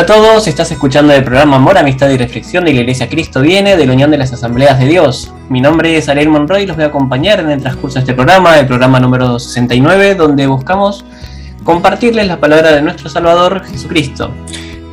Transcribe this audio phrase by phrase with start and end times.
[0.00, 3.76] para todos, estás escuchando el programa Amor, Amistad y Reflexión de la Iglesia Cristo Viene,
[3.76, 5.30] de la Unión de las Asambleas de Dios.
[5.50, 8.14] Mi nombre es Ariel Monroy y los voy a acompañar en el transcurso de este
[8.14, 11.04] programa, el programa número 69, donde buscamos
[11.64, 14.32] compartirles la palabra de nuestro Salvador Jesucristo.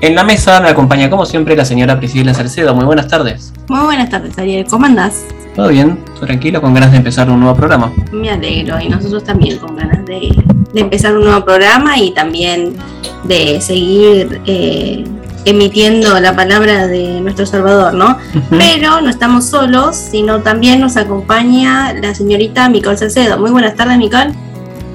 [0.01, 2.75] En la mesa me acompaña como siempre la señora Priscila Cercedo.
[2.75, 3.53] Muy buenas tardes.
[3.69, 4.65] Muy buenas tardes, Ariel.
[4.69, 5.23] ¿Cómo andás?
[5.55, 7.93] Todo bien, tranquilo, con ganas de empezar un nuevo programa.
[8.11, 10.35] Me alegro y nosotros también con ganas de,
[10.81, 12.75] empezar un nuevo programa y también
[13.23, 15.03] de seguir eh,
[15.45, 18.17] emitiendo la palabra de nuestro Salvador, ¿no?
[18.49, 23.39] Pero no estamos solos, sino también nos acompaña la señorita Micol Salcedo.
[23.39, 24.33] Muy buenas tardes, Micol.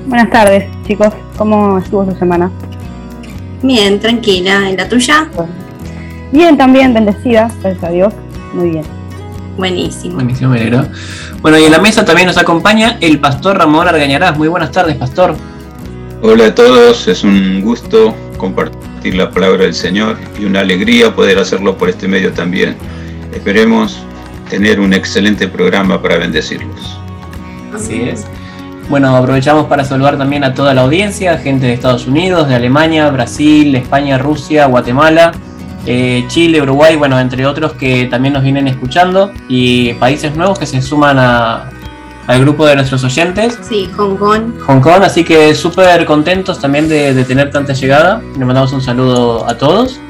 [0.06, 1.08] Buenas tardes, chicos.
[1.36, 2.50] ¿Cómo estuvo su semana?
[3.62, 4.68] Bien, tranquila.
[4.68, 5.28] ¿En la tuya?
[6.32, 8.12] Bien, también, bendecida, gracias a Dios.
[8.52, 8.84] Muy bien.
[9.56, 10.16] Buenísimo.
[10.16, 10.86] Buenísimo, Melero.
[11.40, 14.36] Bueno, y en la mesa también nos acompaña el pastor Ramón Argañarás.
[14.36, 15.34] Muy buenas tardes, pastor.
[16.24, 21.36] Hola a todos, es un gusto compartir la palabra del Señor y una alegría poder
[21.40, 22.76] hacerlo por este medio también.
[23.34, 23.98] Esperemos
[24.48, 26.96] tener un excelente programa para bendecirlos.
[27.74, 28.24] Así es.
[28.88, 33.10] Bueno, aprovechamos para saludar también a toda la audiencia, gente de Estados Unidos, de Alemania,
[33.10, 35.32] Brasil, España, Rusia, Guatemala,
[35.86, 40.66] eh, Chile, Uruguay, bueno, entre otros que también nos vienen escuchando y países nuevos que
[40.66, 41.18] se suman
[42.26, 43.58] al grupo de nuestros oyentes.
[43.62, 44.60] Sí, Hong Kong.
[44.66, 48.22] Hong Kong, así que súper contentos también de, tener tanta llegada.
[48.38, 50.00] Le mandamos un saludo a todos.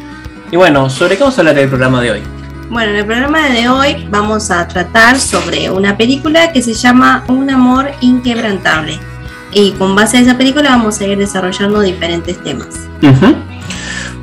[0.50, 2.22] Y bueno, ¿sobre qué vamos a hablar del programa de hoy?
[2.70, 7.24] Bueno, en el programa de hoy vamos a tratar sobre una película que se llama
[7.28, 8.98] Un amor inquebrantable.
[9.52, 12.88] Y con base a esa película vamos a ir desarrollando diferentes temas.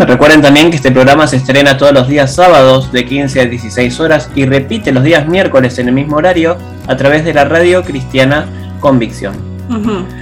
[0.00, 4.00] Recuerden también que este programa se estrena todos los días sábados de 15 a 16
[4.00, 7.82] horas y repite los días miércoles en el mismo horario a través de la radio
[7.82, 8.46] cristiana
[8.80, 9.52] Convicción.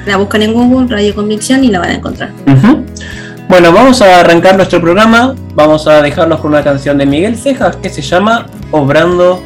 [0.07, 2.31] La buscan en Google, Radio Convicción, y la van a encontrar.
[3.49, 5.35] Bueno, vamos a arrancar nuestro programa.
[5.55, 9.43] Vamos a dejarlos con una canción de Miguel Cejas que se llama Obrando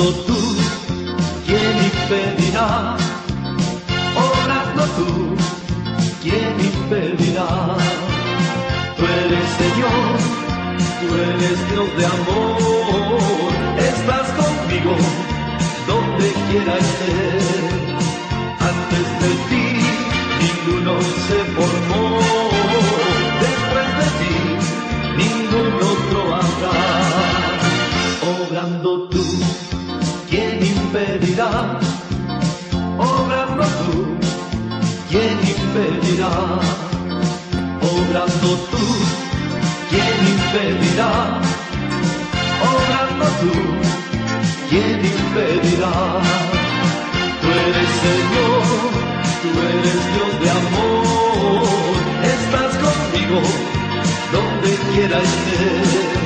[0.00, 0.40] Obrando tú,
[1.44, 2.96] ¿quién impedirá?
[4.16, 5.36] Obrando tú,
[6.22, 7.76] ¿quién impedirá?
[8.96, 10.16] Tú eres Señor,
[11.00, 14.96] tú eres Dios de amor, estás conmigo
[15.86, 17.60] donde quiera estar.
[18.70, 19.59] Antes de ti
[37.80, 38.86] Obrando tú,
[39.88, 41.40] ¿quién impedirá?
[42.70, 43.52] Obrando tú,
[44.68, 45.96] ¿quién impedirá?
[47.40, 48.62] Tú eres Señor,
[49.40, 51.96] tú eres Dios de amor,
[52.36, 53.40] estás conmigo
[54.30, 56.20] donde quiera estés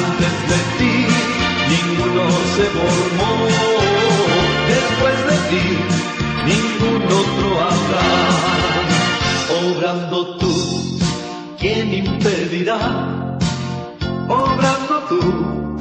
[0.00, 0.94] antes de ti
[1.68, 2.24] ninguno
[2.56, 3.32] se formó,
[4.66, 5.66] después de ti
[6.46, 8.33] ningún otro habrá.
[14.28, 15.76] Obrando tú,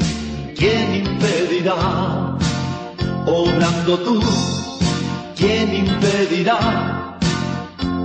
[0.56, 2.38] ¿quién impedirá?
[3.26, 4.20] Obrando tú,
[5.36, 7.18] ¿quién impedirá?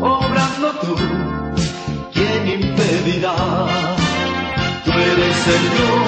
[0.00, 0.94] Obrando tú,
[2.12, 3.34] ¿quién impedirá?
[4.84, 6.06] Tú eres Señor,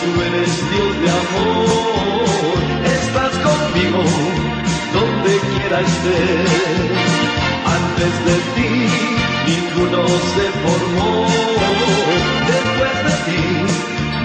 [0.00, 4.02] tú eres Dios de amor, estás conmigo
[4.92, 7.26] donde quiera estés.
[7.76, 8.70] antes de ti
[9.46, 11.26] ninguno se formó,
[13.26, 13.42] ti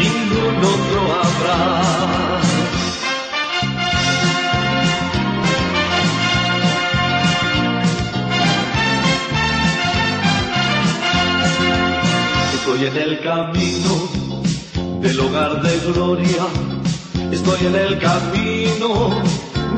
[0.01, 1.59] ningún otro habrá.
[12.55, 13.93] Estoy en el camino
[15.01, 16.43] del hogar de gloria.
[17.31, 18.89] Estoy en el camino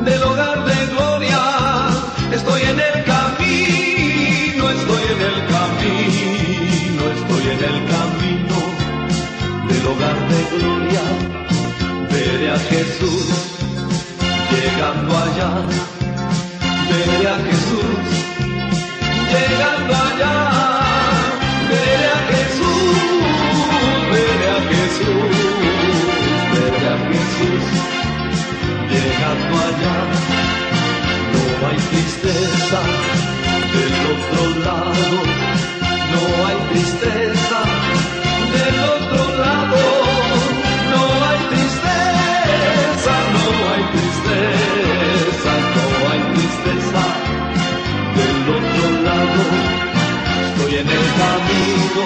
[0.04, 1.40] del hogar de gloria.
[2.38, 8.03] Estoy en el camino, estoy en el camino, estoy en el camino
[9.84, 11.02] del hogar de gloria.
[12.10, 13.26] Veré a Jesús
[14.50, 15.50] llegando allá.
[16.88, 18.06] Veré a Jesús
[19.32, 20.34] llegando allá.
[21.68, 22.96] Veré a Jesús,
[24.12, 25.36] veré a Jesús,
[26.54, 27.64] veré a Jesús
[28.90, 29.96] llegando allá.
[31.32, 32.80] No hay tristeza
[33.74, 35.16] del otro lado,
[36.12, 37.73] no hay tristeza
[51.22, 52.02] camino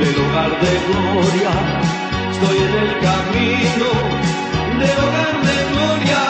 [0.00, 1.52] del hogar de gloria.
[2.32, 3.88] Estoy en el camino
[4.80, 6.22] del hogar de gloria.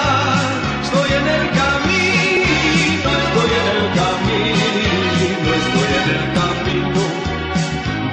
[0.85, 7.03] Estoy en el camino, estoy en el camino, estoy en el camino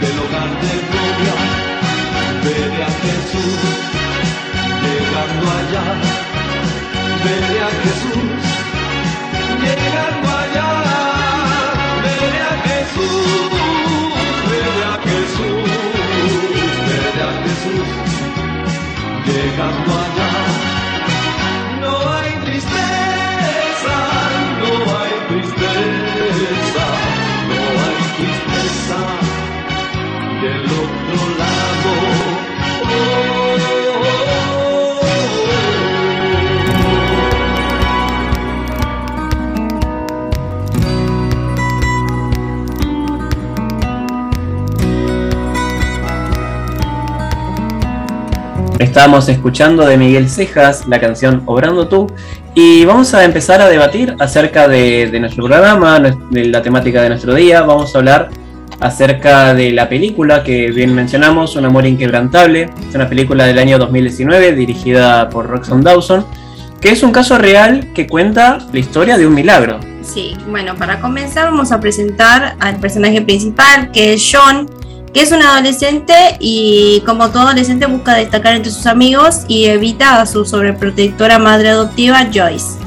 [0.01, 1.35] del hogar de gloria.
[2.43, 3.59] Veré a Jesús
[4.83, 5.85] llegando allá.
[7.25, 8.29] Veré a Jesús
[9.61, 10.36] llegando allá.
[19.57, 20.16] Llegando
[48.79, 52.07] Estábamos escuchando de Miguel Cejas la canción Obrando tú
[52.53, 57.33] y vamos a empezar a debatir acerca de, nuestro programa, de la temática de nuestro
[57.33, 57.61] día.
[57.61, 58.29] Vamos a hablar
[58.79, 62.69] acerca de la película que bien mencionamos, Un amor inquebrantable.
[62.87, 66.25] Es una película del año 2019 dirigida por Roxanne Dawson,
[66.79, 69.79] que es un caso real que cuenta la historia de un milagro.
[70.03, 74.69] Sí, bueno, para comenzar vamos a presentar al personaje principal, que es John,
[75.13, 80.21] que es un adolescente y como todo adolescente busca destacar entre sus amigos y evita
[80.21, 82.77] a su sobreprotectora madre adoptiva Joyce.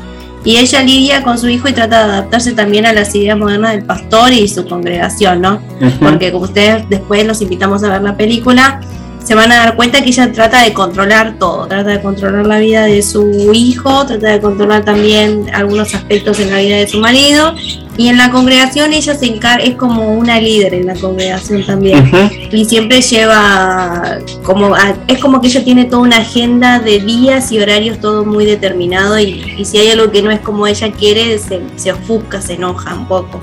[0.44, 3.72] Y ella lidia con su hijo y trata de adaptarse también a las ideas modernas
[3.72, 5.60] del pastor y su congregación, ¿no?
[6.00, 8.80] Porque como ustedes después los invitamos a ver la película,
[9.22, 12.58] se van a dar cuenta que ella trata de controlar todo, trata de controlar la
[12.58, 16.98] vida de su hijo, trata de controlar también algunos aspectos en la vida de su
[17.00, 17.54] marido
[18.00, 22.10] y en la congregación ella se encarga, es como una líder en la congregación también
[22.50, 27.52] y siempre lleva como a- es como que ella tiene toda una agenda de días
[27.52, 30.90] y horarios todo muy determinado y, y si hay algo que no es como ella
[30.92, 33.40] quiere se, se ofusca, se enoja un poco.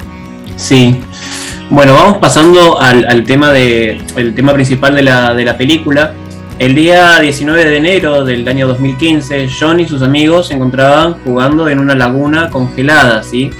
[0.55, 0.95] Sí.
[1.69, 6.13] Bueno, vamos pasando al, al tema de el tema principal de la, de la película.
[6.59, 11.69] El día 19 de enero del año 2015, John y sus amigos se encontraban jugando
[11.69, 13.51] en una laguna congelada, ¿sí?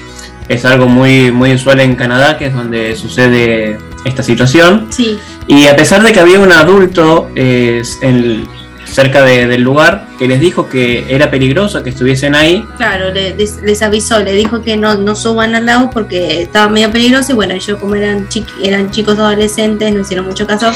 [0.50, 4.88] Es algo muy, muy usual en Canadá, que es donde sucede esta situación.
[4.89, 8.46] Sí, Y a pesar de que había un adulto eh, en-
[8.86, 13.36] cerca de- del lugar que les dijo que era peligroso que estuviesen ahí, claro, le-
[13.36, 17.34] les, les avisó, le dijo que no, no suban al lago porque estaba medio peligroso
[17.34, 20.72] y bueno, ellos como eran, chiqui- eran chicos adolescentes no hicieron mucho caso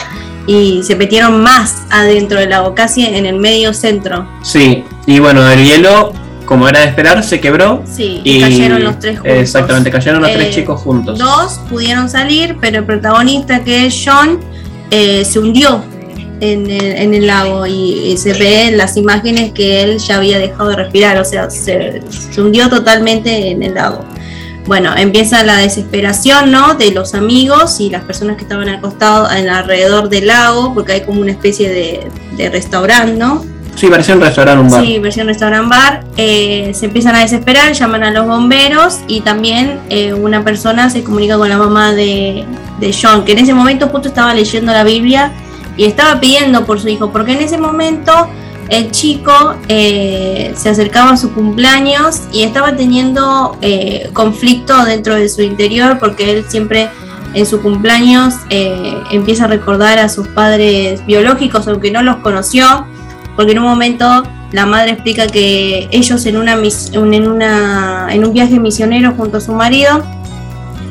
[0.45, 4.27] y se metieron más adentro del lago, casi en el medio centro.
[4.43, 4.83] sí.
[5.07, 6.13] Y bueno, el hielo,
[6.51, 9.37] como era de esperar, se quebró Sí, y, cayeron los tres juntos.
[9.37, 11.17] Exactamente, cayeron los Eh, tres chicos juntos.
[11.17, 14.37] Dos pudieron salir, pero el protagonista, que es John,
[14.89, 15.81] eh, se hundió
[16.41, 20.17] en el, en el lago y, y se ve en las imágenes que él ya
[20.17, 24.03] había dejado de respirar, o sea, se, se hundió totalmente en el lago.
[24.65, 26.73] Bueno, empieza la desesperación, ¿no?
[26.73, 31.01] De los amigos y las personas que estaban acostados en alrededor del lago, porque hay
[31.05, 33.45] como una especie de, de restaurante, ¿no?
[33.75, 34.85] Sí, un restaurante, un bar.
[34.85, 36.03] Sí, versión restaurant bar.
[36.17, 41.03] Eh, se empiezan a desesperar, llaman a los bomberos y también eh, una persona se
[41.03, 42.45] comunica con la mamá de,
[42.79, 45.31] de John, que en ese momento justo estaba leyendo la Biblia
[45.77, 48.29] y estaba pidiendo por su hijo, porque en ese momento
[48.71, 55.27] el chico eh, se acercaba a su cumpleaños y estaba teniendo eh, conflicto dentro de
[55.27, 56.89] su interior porque él siempre
[57.33, 62.87] en su cumpleaños eh, empieza a recordar a sus padres biológicos, aunque no los conoció,
[63.41, 64.05] porque en un momento
[64.51, 69.41] la madre explica que ellos en, una, en, una, en un viaje misionero junto a
[69.41, 70.03] su marido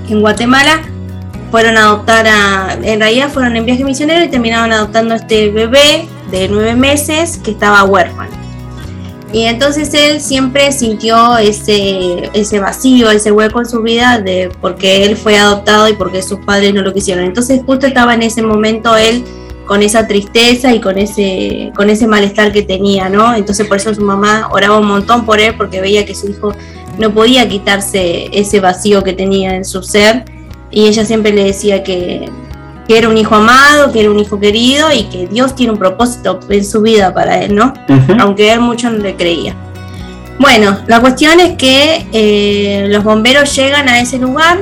[0.09, 0.83] en Guatemala
[1.52, 5.52] fueron a adoptar a, en realidad fueron en viaje misionero y terminaron adoptando a este
[5.52, 8.33] bebé de nueve meses que estaba huérfano.
[9.33, 15.04] Y entonces él siempre sintió ese, ese vacío, ese hueco en su vida de porque
[15.04, 17.26] él fue adoptado y porque sus padres no lo quisieron.
[17.26, 19.25] Entonces justo estaba en ese momento él
[19.71, 23.37] con esa tristeza y con ese, con ese malestar que tenía, ¿no?
[23.37, 26.53] Entonces por eso su mamá oraba un montón por él porque veía que su hijo
[26.99, 30.25] no podía quitarse ese vacío que tenía en su ser
[30.73, 32.29] y ella siempre le decía que,
[32.89, 35.79] que era un hijo amado, que era un hijo querido y que Dios tiene un
[35.79, 37.73] propósito en su vida para él, ¿no?
[38.19, 39.55] Aunque él mucho no le creía.
[40.41, 44.59] Bueno, la cuestión es que eh, los bomberos llegan a ese lugar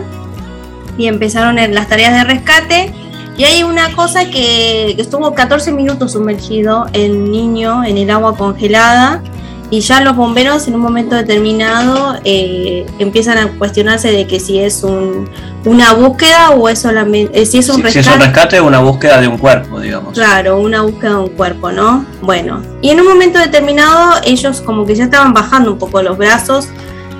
[0.99, 2.93] y empezaron las tareas de rescate.
[3.38, 8.37] Y hay una cosa que, que estuvo 14 minutos sumergido el niño en el agua
[8.37, 9.23] congelada
[9.71, 14.59] y ya los bomberos en un momento determinado eh, empiezan a cuestionarse de que si
[14.59, 15.28] es un,
[15.64, 18.02] una búsqueda o es solamente eh, si es un rescate.
[18.02, 20.14] Si es un rescate o una búsqueda de un cuerpo, digamos.
[20.14, 22.07] Claro, una búsqueda de un cuerpo, ¿no?
[22.23, 26.16] Bueno, y en un momento determinado ellos como que ya estaban bajando un poco los
[26.16, 26.68] brazos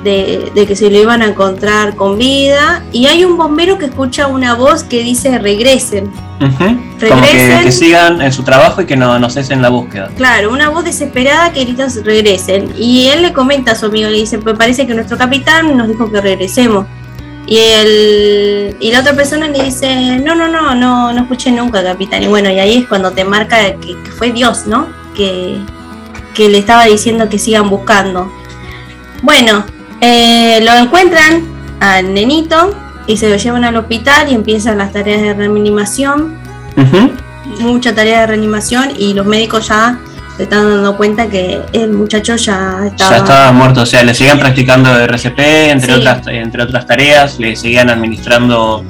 [0.05, 3.87] de, de que se lo iban a encontrar con vida y hay un bombero que
[3.87, 9.19] escucha una voz que dice regresen como que, sigan en su trabajo y que no,
[9.19, 10.11] no cesen la búsqueda.
[10.17, 12.73] Claro, una voz desesperada que grita regresen.
[12.76, 15.88] Y él le comenta a su amigo, le dice, pues parece que nuestro capitán nos
[15.88, 16.87] dijo que regresemos.
[17.47, 21.83] Y, el, y la otra persona le dice, no, no, no, no, no escuché nunca,
[21.83, 22.23] capitán.
[22.23, 24.87] Y bueno, y ahí es cuando te marca que, fue Dios, ¿no?
[25.17, 25.59] Que,
[26.35, 28.31] que, le estaba diciendo que sigan buscando.
[29.23, 29.64] Bueno,
[30.00, 31.43] eh, lo encuentran
[31.81, 32.75] al nenito
[33.07, 36.37] y se lo llevan al hospital y empiezan las tareas de reanimación.
[37.61, 39.99] Mucha tarea de reanimación y los médicos ya
[40.37, 43.11] se están dando cuenta que el muchacho ya estaba...
[43.11, 45.38] Ya estaba muerto, o sea, le seguían practicando RCP,
[45.71, 48.85] entre, otras, entre otras tareas, le seguían administrando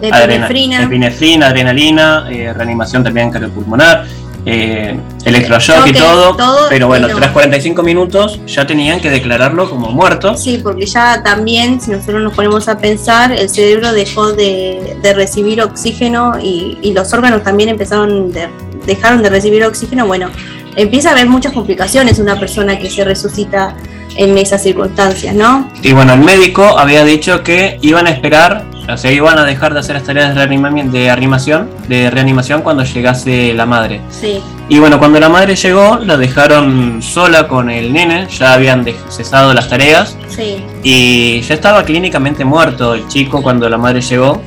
[0.00, 4.06] epinefrina, adrenalina, eh, reanimación también cardiopulmonar
[4.46, 6.36] eh, electroshock y todo,
[6.68, 10.36] pero bueno, tras 45 minutos ya tenían que declararlo como muerto.
[10.36, 15.62] Sí, porque ya también, si nosotros nos ponemos a pensar, el cerebro dejó de, recibir
[15.62, 18.48] oxígeno y, los órganos también empezaron de,
[18.86, 20.06] dejaron de recibir oxígeno.
[20.06, 20.30] Bueno,
[20.76, 23.74] empieza a haber muchas complicaciones una persona que se resucita
[24.16, 25.70] en esas circunstancias, ¿no?
[25.82, 29.72] Y bueno, el médico había dicho que iban a esperar o sea, iban a dejar
[29.72, 34.00] de hacer las tareas de, reanimación, de reanimación cuando llegase la madre.
[34.10, 34.40] Sí.
[34.68, 39.54] Y bueno, cuando la madre llegó, la dejaron sola con el nene, ya habían cesado
[39.54, 40.16] las tareas.
[40.28, 40.62] Sí.
[40.82, 44.42] Y ya estaba clínicamente muerto el chico cuando la madre llegó.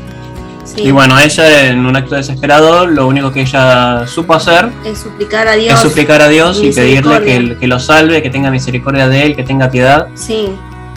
[0.63, 0.81] Sí.
[0.83, 5.47] Y bueno, ella en un acto desesperado, lo único que ella supo hacer es suplicar
[5.47, 9.07] a Dios, es suplicar a Dios y pedirle que, que, lo salve, que tenga misericordia
[9.07, 10.07] de él, que tenga piedad.
[10.13, 10.49] Sí.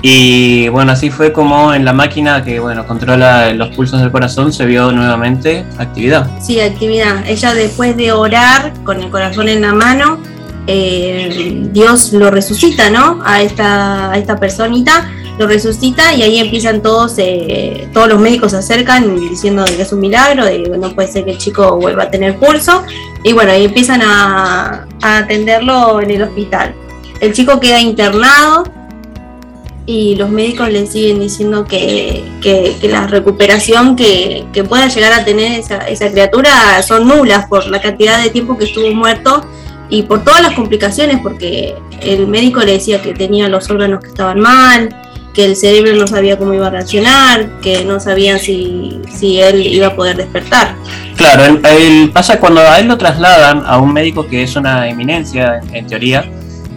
[0.03, 4.53] Y bueno, así fue como en la máquina que bueno controla los pulsos del corazón
[4.53, 6.31] se vio nuevamente actividad.
[6.41, 7.27] Sí, actividad.
[7.27, 10.19] Ella después de orar con el corazón en la mano,
[10.67, 13.21] eh, Dios lo resucita, ¿no?
[13.25, 18.53] A esta, a esta personita, lo resucita y ahí empiezan todos, eh, todos los médicos
[18.53, 22.05] se acercan diciendo que es un milagro, de no puede ser que el chico vuelva
[22.05, 22.85] a tener pulso.
[23.23, 26.75] Y bueno, ahí empiezan a, a atenderlo en el hospital.
[27.21, 28.65] El chico queda internado,
[29.87, 32.25] y los médicos le siguen diciendo que,
[32.83, 38.23] la recuperación que, pueda llegar a tener esa, esa, criatura son nulas por la cantidad
[38.23, 39.45] de tiempo que estuvo muerto
[39.89, 44.09] y por todas las complicaciones, porque el médico le decía que tenía los órganos que
[44.09, 44.95] estaban mal,
[45.35, 49.67] que el cerebro no sabía cómo iba a reaccionar, que no sabían si, si él
[49.67, 50.75] iba a poder despertar.
[51.17, 51.61] Claro,
[52.13, 56.25] pasa cuando a él lo trasladan a un médico que es una eminencia en teoría,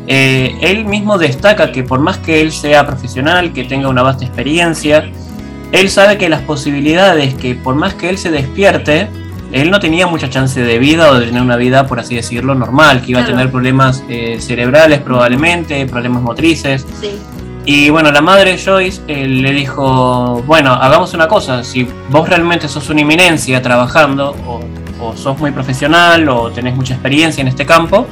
[0.08, 4.26] eh, él mismo destaca que por más que él sea profesional, que tenga una vasta
[4.26, 5.10] experiencia,
[5.72, 9.10] él sabe que las posibilidades, que por más que él se despierte,
[9.52, 12.56] él no tenía mucha chance de vida o de tener una vida, por así decirlo,
[12.56, 16.86] normal, que iba a tener problemas eh, cerebrales probablemente, problemas motrices.
[17.66, 22.68] Y bueno, la madre Joyce eh, le dijo, bueno, hagamos una cosa, si vos realmente
[22.68, 24.60] sos una inminencia trabajando, o,
[25.00, 28.08] o sos muy profesional, o tenés mucha experiencia en este campo,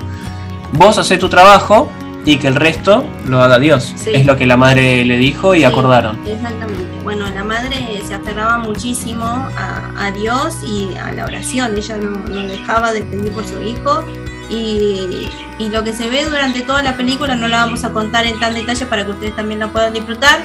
[0.74, 1.92] vos haces tu trabajo
[2.26, 3.94] y que el resto lo haga Dios.
[4.06, 6.20] Es lo que la madre le dijo y acordaron.
[6.28, 6.86] Exactamente.
[7.04, 11.76] Bueno, la madre se aferraba muchísimo a, Dios y a la oración.
[11.76, 14.04] Ella no, dejaba de pedir por su hijo
[14.50, 18.26] y, y lo que se ve durante toda la película no la vamos a contar
[18.26, 20.40] en tan detalle para que ustedes también la puedan disfrutar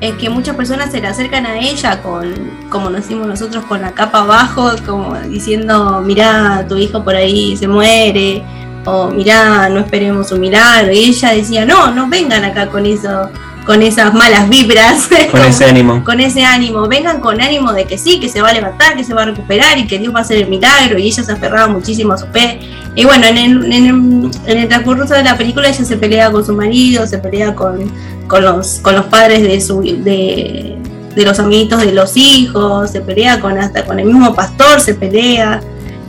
[0.00, 2.32] es que muchas personas se le acercan a ella con,
[2.70, 7.56] como nos decimos nosotros, con la capa abajo, como diciendo, mirá, tu hijo por ahí
[7.56, 8.42] se muere,
[8.84, 10.92] o mirá, no esperemos un milagro.
[10.92, 13.30] Y ella decía, no, no vengan acá con eso,
[13.66, 15.08] con esas malas vibras.
[15.30, 16.02] Con ese ánimo.
[16.04, 19.04] Con ese ánimo, vengan con ánimo de que sí, que se va a levantar, que
[19.04, 20.98] se va a recuperar y que Dios va a hacer el milagro.
[20.98, 22.58] Y ella se aferraba muchísimo a su fe.
[22.94, 26.30] Y bueno, en el, en el, en el transcurso de la película ella se pelea
[26.32, 27.90] con su marido, se pelea con,
[28.26, 30.76] con, los, con los padres de, su, de,
[31.14, 34.94] de los amiguitos de los hijos, se pelea con hasta con el mismo pastor, se
[34.94, 35.60] pelea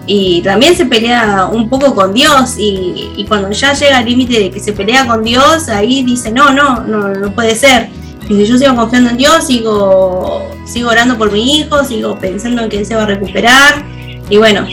[0.08, 4.52] y también se pelea un poco con Dios y, cuando ya llega al límite de
[4.52, 7.90] que se pelea con Dios, ahí dice, no, no, no, no puede ser.
[8.28, 12.70] Dice, yo sigo confiando en Dios, sigo, sigo orando por mi hijo, sigo pensando en
[12.70, 13.86] que él se va a recuperar.
[14.30, 14.66] Y bueno,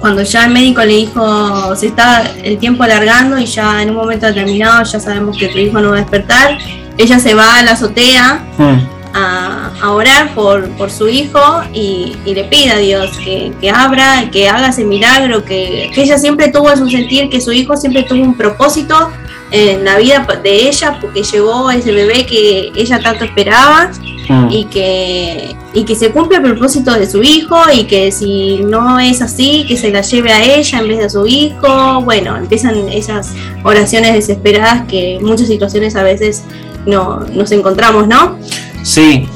[0.00, 3.96] cuando ya el médico le dijo, se está el tiempo alargando y ya en un
[3.96, 6.58] momento determinado ya sabemos que tu hijo no va a despertar,
[6.96, 8.99] ella se va a la azotea Mm.
[9.14, 11.40] A, a orar por, por su hijo
[11.72, 16.02] y, y le pide a Dios que, que abra, que haga ese milagro, que, que
[16.02, 19.10] ella siempre tuvo en su sentir, que su hijo siempre tuvo un propósito
[19.50, 23.90] en la vida de ella, porque llegó ese bebé que ella tanto esperaba
[24.30, 24.48] Mm.
[24.48, 29.00] y que, y que se cumpla el propósito de su hijo y que si no
[29.00, 32.00] es así, que se la lleve a ella en vez de a su hijo.
[32.02, 33.32] Bueno, empiezan esas
[33.64, 36.44] oraciones desesperadas que en muchas situaciones a veces
[36.86, 38.38] no, nos encontramos, ¿no?
[38.82, 39.26] Sí,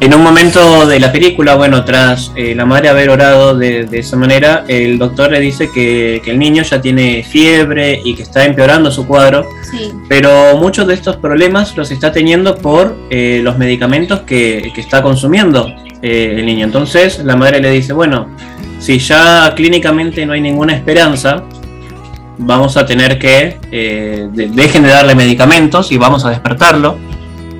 [0.00, 3.98] en un momento de la película, bueno, tras eh, la madre haber orado de, de
[4.00, 8.22] esa manera, el doctor le dice que, que el niño ya tiene fiebre y que
[8.22, 13.40] está empeorando su cuadro, Sí, pero muchos de estos problemas los está teniendo por eh,
[13.42, 15.68] los medicamentos que, que está consumiendo
[16.02, 16.64] eh, el niño.
[16.66, 18.28] Entonces la madre le dice, bueno,
[18.80, 21.44] si ya clínicamente no hay ninguna esperanza,
[22.38, 26.98] vamos a tener que, eh, de- dejen de darle medicamentos y vamos a despertarlo.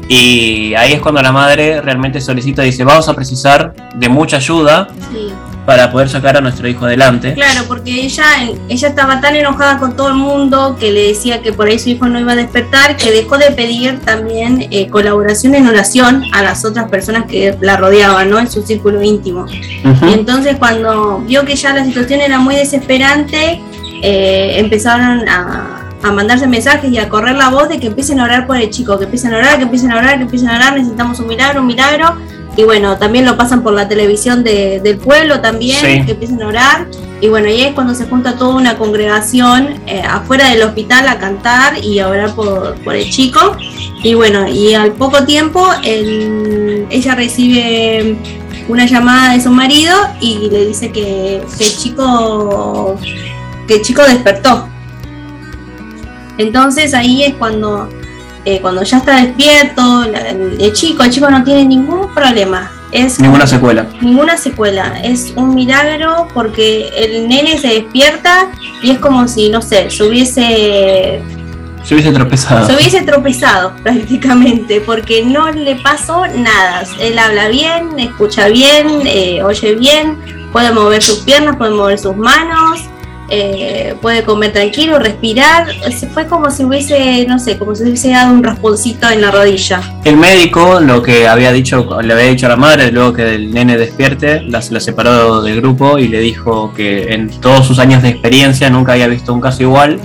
[0.09, 4.89] Y ahí es cuando la madre realmente solicita, dice, vamos a precisar de mucha ayuda
[5.13, 5.33] sí.
[5.65, 7.35] para poder sacar a nuestro hijo adelante.
[7.35, 8.25] Claro, porque ella,
[8.69, 11.91] ella estaba tan enojada con todo el mundo que le decía que por ahí su
[11.91, 16.43] hijo no iba a despertar, que dejó de pedir también eh, colaboración en oración a
[16.43, 18.39] las otras personas que la rodeaban, ¿no?
[18.39, 19.47] En su círculo íntimo.
[19.49, 23.61] Y entonces cuando vio que ya la situación era muy desesperante,
[24.03, 28.25] eh, empezaron a, a mandarse mensajes y a correr la voz de que empiecen a
[28.25, 30.57] orar por el chico, que empiecen a orar, que empiecen a orar, que empiecen a
[30.57, 32.17] orar, necesitamos un milagro, un milagro.
[32.55, 36.05] Y bueno, también lo pasan por la televisión de- del pueblo también, Sí.
[36.05, 36.87] que empiecen a orar.
[37.23, 41.09] Y bueno, y ahí es cuando se junta toda una congregación eh, afuera del hospital
[41.09, 43.57] a cantar y a orar por, por el chico.
[44.03, 48.17] Y bueno, y al poco tiempo el- ella recibe
[48.69, 52.97] una llamada de su marido y le dice que, que el chico
[53.67, 54.69] que el chico despertó.
[56.39, 57.89] Entonces ahí es cuando
[58.45, 62.71] eh, cuando ya está despierto la- el, el chico, el chico no tiene ningún problema.
[62.91, 63.87] Es Ninguna secuela.
[64.01, 65.01] ninguna secuela.
[65.03, 68.49] Es un milagro porque el nene se despierta
[68.83, 71.23] y es como si, no sé, se hubiese
[71.85, 72.67] Se hubiese tropezado.
[72.67, 76.83] se hubiese tropezado prácticamente porque no le pasó nada.
[77.01, 80.19] Él habla bien, escucha bien, eh, oye bien,
[80.53, 82.81] puede mover sus piernas, puede mover sus manos,
[83.35, 85.67] eh, puede comer tranquilo, respirar.
[86.13, 89.81] Fue como si hubiese, no sé, como si hubiese dado un rasponcito en la rodilla.
[90.05, 93.51] El médico, lo que había dicho, le había dicho a la madre, luego que el
[93.51, 98.03] nene despierte, la, la separó del grupo y le dijo que en todos sus años
[98.03, 99.99] de experiencia nunca había visto un caso igual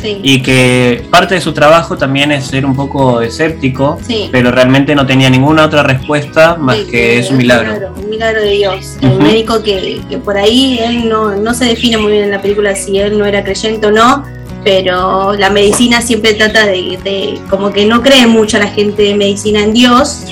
[0.00, 0.18] Sí.
[0.22, 4.28] y que parte de su trabajo también es ser un poco escéptico, Sí.
[4.30, 7.92] pero realmente no tenía ninguna otra respuesta más Sí, que es un milagro.
[7.96, 8.96] Un milagro de Dios.
[9.00, 9.22] El Ujú.
[9.22, 12.74] médico que, que por ahí él no, no se define muy bien en la película
[12.76, 14.24] si él no era creyente o no,
[14.64, 19.14] pero la medicina siempre trata de, de- como que no cree mucho la gente de
[19.14, 20.24] medicina en Dios.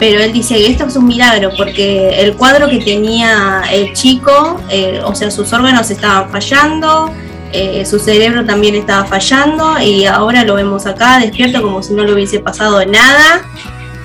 [0.00, 4.60] Pero él dice que esto es un milagro porque el cuadro que tenía el chico,
[4.70, 7.10] eh, o sea, sus órganos estaban fallando,
[7.52, 12.04] eh, su cerebro también estaba fallando y ahora lo vemos acá despierto como si no
[12.04, 13.42] le hubiese pasado nada.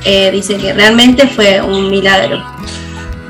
[0.06, 2.44] Eh, dice que realmente fue un milagro.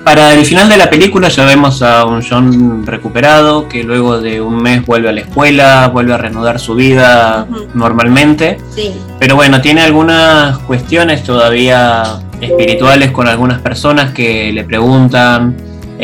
[0.03, 4.41] Para el final de la película ya vemos a un John recuperado que luego de
[4.41, 8.57] un mes vuelve a la escuela, vuelve a reanudar su vida normalmente.
[8.75, 15.55] Sí, Pero bueno, tiene algunas cuestiones todavía espirituales con algunas personas que le preguntan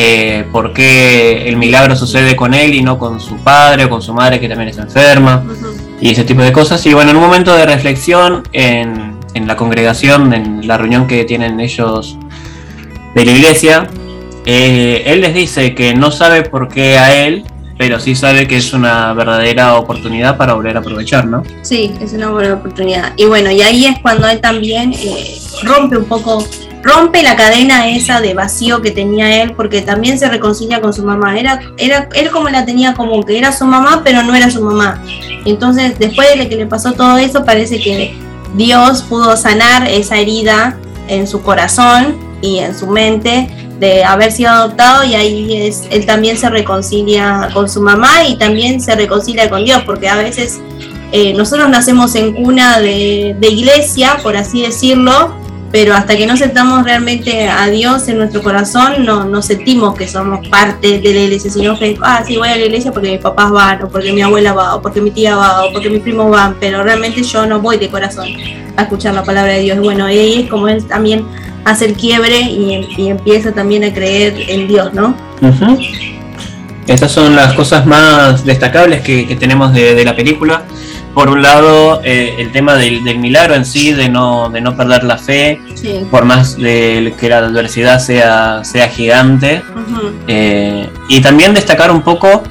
[0.01, 4.01] eh, por qué el milagro sucede con él y no con su padre o con
[4.01, 5.43] su madre que también está enferma
[5.99, 6.85] y ese tipo de cosas.
[6.85, 11.25] Y bueno, en un momento de reflexión en, en la congregación, en la reunión que
[11.25, 12.17] tienen ellos
[13.13, 13.87] de la iglesia,
[14.45, 17.43] eh, él les dice que no sabe por qué a él
[17.79, 21.43] pero sí sabe que es una verdadera oportunidad para volver a aprovechar, ¿no?
[21.61, 23.13] Sí, es una buena oportunidad.
[23.15, 26.45] Y bueno, y ahí es cuando él también eh, rompe un poco,
[26.83, 31.03] rompe la cadena esa de vacío que tenía él, porque también se reconcilia con su
[31.03, 31.37] mamá.
[31.37, 34.61] Era, era, él como la tenía como que era su mamá, pero no era su
[34.61, 35.03] mamá.
[35.45, 38.15] Entonces, después de que le pasó todo eso, parece que
[38.55, 44.49] Dios pudo sanar esa herida en su corazón y en su mente de haber sido
[44.49, 49.49] adoptado y ahí es, él también se reconcilia con su mamá y también se reconcilia
[49.49, 50.59] con Dios, porque a veces
[51.11, 55.33] eh, nosotros nacemos en cuna de, iglesia, por así decirlo,
[55.71, 60.07] pero hasta que no sentamos realmente a Dios en nuestro corazón, no, no sentimos que
[60.07, 63.19] somos parte de la iglesia, sino que, ah, sí, voy a la iglesia porque mis
[63.19, 66.01] papás van, o porque mi abuela va, o porque mi tía va, o porque mis
[66.01, 68.27] primos van, pero realmente yo no voy de corazón
[68.75, 69.79] a escuchar la palabra de Dios.
[69.79, 71.25] Bueno, ahí es como él también
[71.65, 75.15] hace el quiebre y, empieza también a creer en Dios, ¿no?
[76.87, 80.63] Estas son las cosas más destacables que, tenemos de, la película.
[81.13, 85.03] Por un lado, eh, el tema del, milagro en sí, de no, de no perder
[85.03, 85.59] la fe,
[86.11, 89.61] por más de que la adversidad sea, sea gigante.
[90.27, 92.43] Eh, y también destacar un poco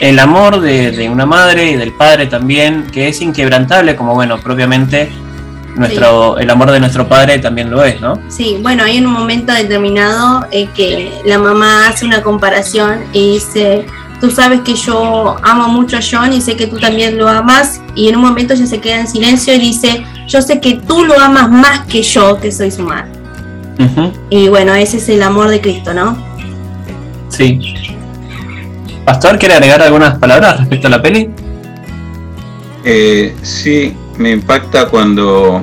[0.00, 4.38] el amor de, de, una madre y del padre también, que es inquebrantable, como bueno,
[4.40, 5.10] propiamente
[5.76, 8.20] nuestro, el amor de nuestro padre también lo es, ¿no?
[8.28, 13.86] Sí, bueno, hay un momento determinado en que la mamá hace una comparación y dice,
[14.22, 17.80] tú sabes que yo amo mucho a John y sé que tú también lo amas,
[17.96, 21.04] y en un momento ella se queda en silencio y dice, yo sé que tú
[21.04, 23.10] lo amas más que yo, que soy su madre.
[24.30, 26.16] Y bueno, ese es el amor de Cristo, ¿no?
[27.30, 27.58] Sí.
[29.04, 31.28] Pastor, ¿quiere agregar algunas palabras respecto a la peli?
[32.84, 35.62] Eh, sí, me impacta cuando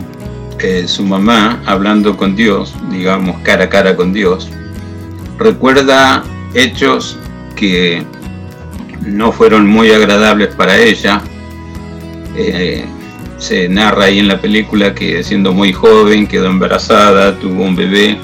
[0.59, 4.49] eh, su mamá, hablando con Dios, digamos cara a cara con Dios,
[5.37, 7.17] recuerda hechos
[7.55, 8.05] que
[9.09, 11.21] no fueron muy agradables para ella.
[12.35, 12.85] Eh,
[13.37, 18.17] se narra ahí en la película que siendo muy joven quedó embarazada, tuvo un bebé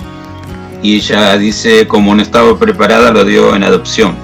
[0.84, 4.16] y ella dice como no estaba preparada lo dio en adopción.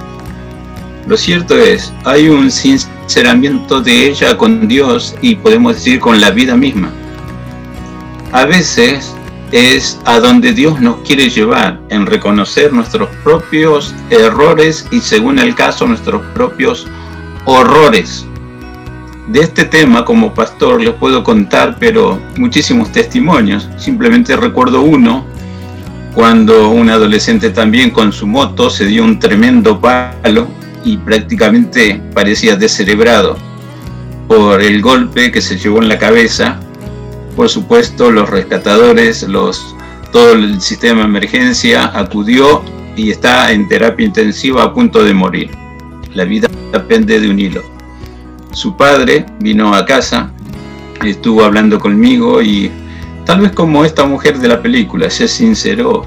[1.08, 6.30] Lo cierto es, hay un sinceramiento de ella con Dios y podemos decir con la
[6.32, 6.92] vida misma.
[8.32, 9.16] A veces
[9.52, 15.56] es a donde Dios nos quiere llevar, en reconocer nuestros propios errores y según el
[15.56, 16.88] caso nuestros propios
[17.46, 18.26] horrores.
[19.28, 23.70] De este tema como pastor les puedo contar, pero muchísimos testimonios.
[23.78, 25.26] Simplemente recuerdo uno
[26.14, 30.48] cuando un adolescente también con su moto se dio un tremendo palo
[30.84, 33.38] y prácticamente parecía descerebrado
[34.28, 36.60] por el golpe que se llevó en la cabeza.
[37.36, 39.26] Por supuesto, los rescatadores,
[40.12, 42.62] todo el sistema de emergencia acudió
[42.96, 45.52] y está en terapia intensiva a punto de morir.
[46.14, 47.64] La vida depende de un hilo.
[48.52, 50.32] Su padre vino a casa,
[51.06, 52.70] estuvo hablando conmigo y
[53.26, 56.04] tal vez como esta mujer de la película se sinceró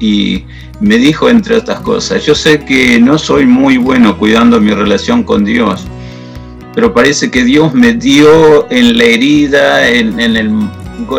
[0.00, 0.44] y
[0.80, 5.22] me dijo entre otras cosas, yo sé que no soy muy bueno cuidando mi relación
[5.22, 5.86] con Dios,
[6.74, 10.36] pero parece que Dios me dio en la herida, en, el,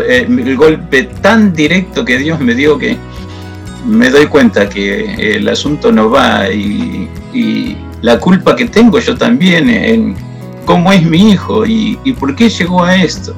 [0.09, 2.97] el, golpe tan directo que Dios me dio que
[3.85, 7.09] me doy cuenta que el asunto no va y,
[8.01, 10.15] la culpa que tengo yo también en
[10.65, 13.35] cómo es mi hijo y, y por qué llegó a esto.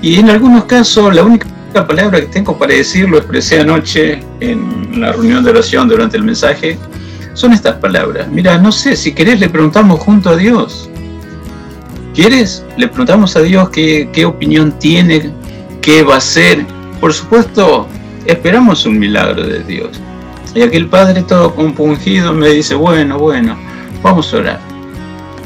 [0.00, 4.20] Y en algunos casos la única la palabra que tengo para decir, lo expresé anoche
[4.38, 6.78] en la reunión de oración durante el mensaje,
[7.34, 8.28] son estas palabras.
[8.28, 10.88] Mira, no sé, si querés le preguntamos junto a Dios.
[12.14, 12.64] ¿Quieres?
[12.76, 15.30] Le preguntamos a Dios qué, qué opinión tiene,
[15.82, 16.64] qué va a hacer.
[17.00, 17.88] Por supuesto,
[18.24, 20.00] esperamos un milagro de Dios.
[20.54, 23.56] Y aquel padre todo compungido me dice, bueno, bueno,
[24.02, 24.60] vamos a orar.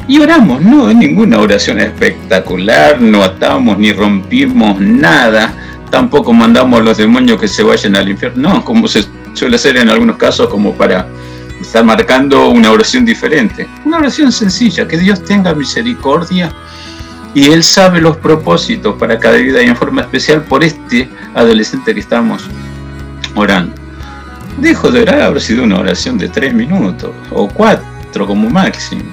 [0.06, 5.54] Y oramos, no es ninguna oración espectacular, no atamos ni rompimos nada
[5.90, 9.76] tampoco mandamos a los demonios que se vayan al infierno, no, como se suele hacer
[9.76, 11.08] en algunos casos como para
[11.60, 13.66] estar marcando una oración diferente.
[13.84, 16.52] Una oración sencilla, que Dios tenga misericordia
[17.34, 21.94] y Él sabe los propósitos para cada vida y en forma especial por este adolescente
[21.94, 22.42] que estamos
[23.34, 23.74] orando.
[24.58, 29.04] Dejo de orar, habrá sido una oración de tres minutos o cuatro como máximo.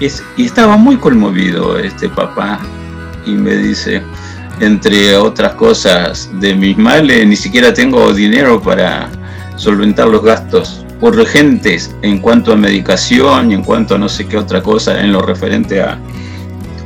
[0.00, 2.60] y estaba muy conmovido este papá
[3.26, 4.02] y me dice,
[4.60, 9.10] entre otras cosas de mis males, ni siquiera tengo dinero para
[9.56, 14.38] solventar los gastos urgentes en cuanto a medicación y en cuanto a no sé qué
[14.38, 15.98] otra cosa en lo referente a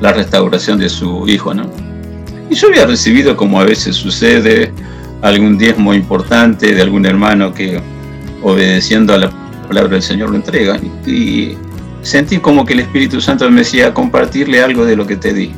[0.01, 1.71] la restauración de su hijo, ¿no?
[2.49, 4.73] Y yo había recibido, como a veces sucede,
[5.23, 7.81] algún diezmo importante de algún hermano que
[8.43, 9.31] obedeciendo a la
[9.69, 10.79] palabra del Señor lo entrega.
[11.07, 11.57] Y
[12.03, 15.53] sentí como que el Espíritu Santo me decía compartirle algo de lo que te di.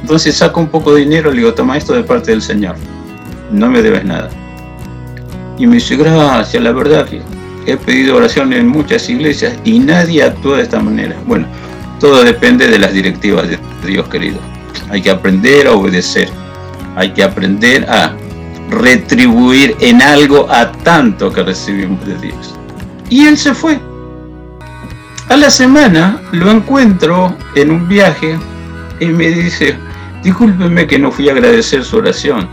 [0.00, 2.76] Entonces saco un poco de dinero y le digo, toma esto de parte del Señor,
[3.52, 4.30] no me debes nada.
[5.58, 7.06] Y me dice, gracias, la verdad
[7.66, 11.16] he pedido oración en muchas iglesias y nadie actúa de esta manera.
[11.26, 11.46] Bueno,
[11.98, 14.38] todo depende de las directivas de Dios querido.
[14.90, 16.28] Hay que aprender a obedecer,
[16.96, 18.14] hay que aprender a
[18.70, 22.54] retribuir en algo a tanto que recibimos de Dios.
[23.08, 23.78] Y él se fue.
[25.28, 28.38] A la semana lo encuentro en un viaje
[28.98, 29.76] y me dice,
[30.22, 32.48] discúlpeme que no fui a agradecer su oración,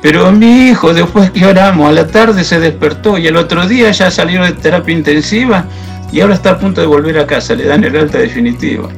[0.00, 3.90] pero mi hijo después que oramos a la tarde se despertó y el otro día
[3.90, 5.64] ya salió de terapia intensiva
[6.12, 8.88] y ahora está a punto de volver a casa, le dan el alta definitiva.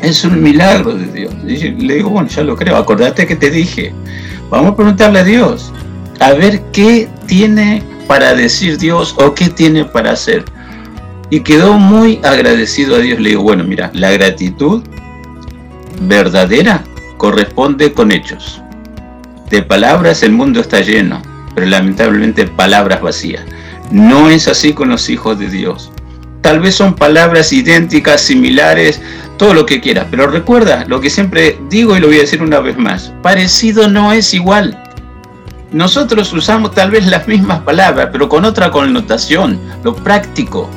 [0.00, 1.34] Es un milagro de Dios.
[1.44, 3.92] Le digo, bueno, ya lo creo, acordate que te dije,
[4.48, 5.72] vamos a preguntarle a Dios,
[6.20, 10.44] a ver qué tiene para decir Dios o qué tiene para hacer.
[11.30, 13.20] Y quedó muy agradecido a Dios.
[13.20, 14.82] Le digo, bueno, mira, la gratitud
[16.00, 16.82] verdadera
[17.18, 18.59] corresponde con hechos.
[19.50, 21.20] De palabras el mundo está lleno,
[21.54, 23.42] pero lamentablemente palabras vacías.
[23.90, 25.90] No es así con los hijos de Dios.
[26.40, 29.00] Tal vez son palabras idénticas, similares,
[29.36, 32.42] todo lo que quieras, pero recuerda lo que siempre digo y lo voy a decir
[32.42, 34.80] una vez más, parecido no es igual.
[35.72, 40.70] Nosotros usamos tal vez las mismas palabras, pero con otra connotación, lo práctico,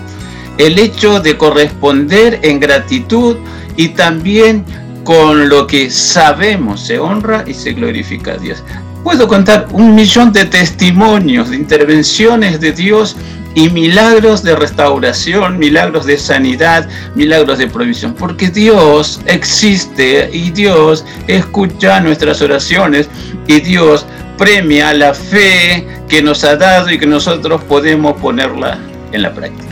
[0.57, 3.37] el hecho de corresponder en gratitud
[3.75, 4.65] y también
[5.03, 8.63] con lo que sabemos se honra y se glorifica a Dios.
[9.03, 13.17] Puedo contar un millón de testimonios de intervenciones de Dios
[13.55, 21.05] y milagros de restauración, milagros de sanidad, milagros de provisión, porque Dios existe y Dios
[21.27, 23.09] escucha nuestras oraciones
[23.45, 24.05] y Dios
[24.37, 28.79] premia la fe que nos ha dado y que nosotros podemos ponerla
[29.11, 29.62] en la práctica.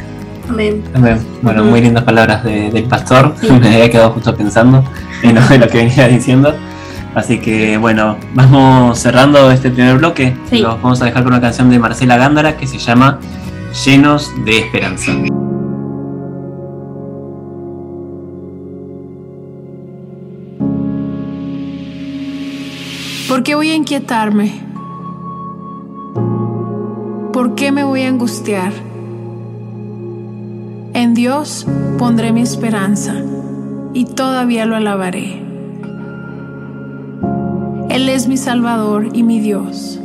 [0.51, 0.83] Amén.
[1.41, 3.33] Bueno, muy lindas palabras del pastor.
[3.61, 4.83] Me había quedado justo pensando
[5.23, 6.53] en lo, que venía diciendo.
[7.15, 10.35] Así que bueno, vamos cerrando este primer bloque.
[10.51, 13.19] Los vamos a dejar con una canción de Marcela Gándara que se llama
[13.85, 15.13] Llenos de Esperanza.
[23.29, 24.51] ¿Por qué voy a inquietarme?
[27.31, 28.90] ¿Por qué me voy a angustiar?
[30.93, 31.65] En Dios
[31.97, 33.15] pondré mi esperanza
[33.93, 35.41] y todavía lo alabaré.
[37.89, 40.01] Él es mi Salvador y mi Dios.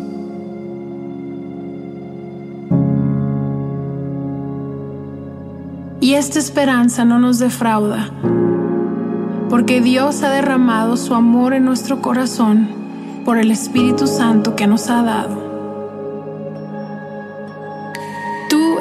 [6.00, 8.10] Y esta esperanza no nos defrauda,
[9.50, 12.68] porque Dios ha derramado su amor en nuestro corazón
[13.24, 15.45] por el Espíritu Santo que nos ha dado.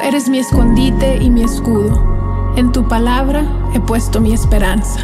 [0.06, 2.54] Eres mi escondite y mi escudo.
[2.56, 3.42] En tu palabra
[3.74, 5.00] he puesto mi esperanza.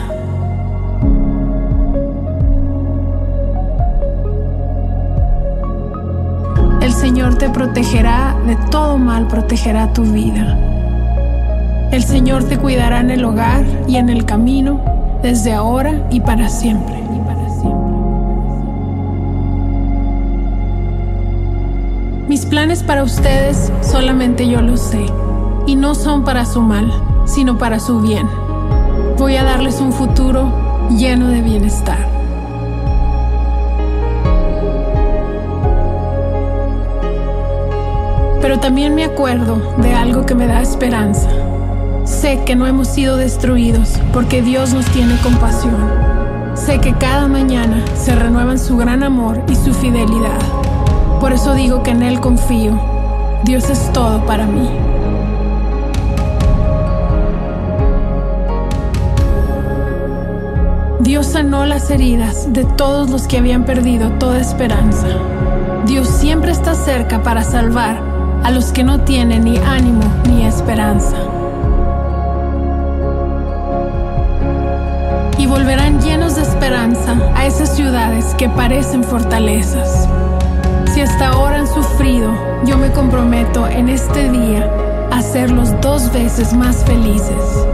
[6.80, 10.56] El Señor te protegerá, de todo mal protegerá tu vida.
[11.90, 14.80] El Señor te cuidará en el hogar y en el camino,
[15.20, 17.01] desde ahora y para siempre.
[22.52, 25.06] Planes para ustedes solamente yo los sé,
[25.66, 26.92] y no son para su mal,
[27.24, 28.28] sino para su bien.
[29.16, 30.52] Voy a darles un futuro
[30.90, 32.06] lleno de bienestar.
[38.42, 41.30] Pero también me acuerdo de algo que me da esperanza.
[42.04, 45.88] Sé que no hemos sido destruidos porque Dios nos tiene compasión.
[46.52, 50.71] Sé que cada mañana se renuevan su gran amor y su fidelidad.
[51.22, 52.72] Por eso digo que en Él confío.
[53.44, 54.68] Dios es todo para mí.
[60.98, 65.06] Dios sanó las heridas de todos los que habían perdido toda esperanza.
[65.86, 68.00] Dios siempre está cerca para salvar
[68.42, 71.18] a los que no tienen ni ánimo ni esperanza.
[75.38, 80.08] Y volverán llenos de esperanza a esas ciudades que parecen fortalezas.
[81.02, 82.32] Hasta ahora han sufrido,
[82.64, 84.70] yo me comprometo en este día
[85.10, 87.66] a hacerlos dos veces más felices.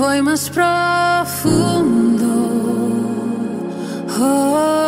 [0.00, 0.66] Voy más profundo.
[4.18, 4.79] Oh.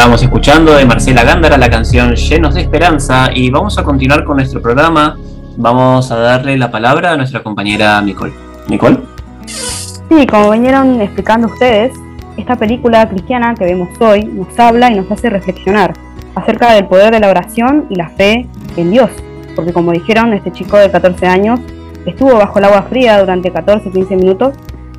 [0.00, 4.38] Estábamos escuchando de Marcela Gándara la canción Llenos de Esperanza y vamos a continuar con
[4.38, 5.18] nuestro programa.
[5.58, 8.32] Vamos a darle la palabra a nuestra compañera Nicole.
[8.66, 8.96] Nicole.
[9.44, 11.92] Sí, como vinieron explicando ustedes,
[12.38, 15.92] esta película cristiana que vemos hoy nos habla y nos hace reflexionar
[16.34, 19.10] acerca del poder de la oración y la fe en Dios.
[19.54, 21.60] Porque como dijeron, este chico de 14 años
[22.06, 24.54] estuvo bajo el agua fría durante 14-15 minutos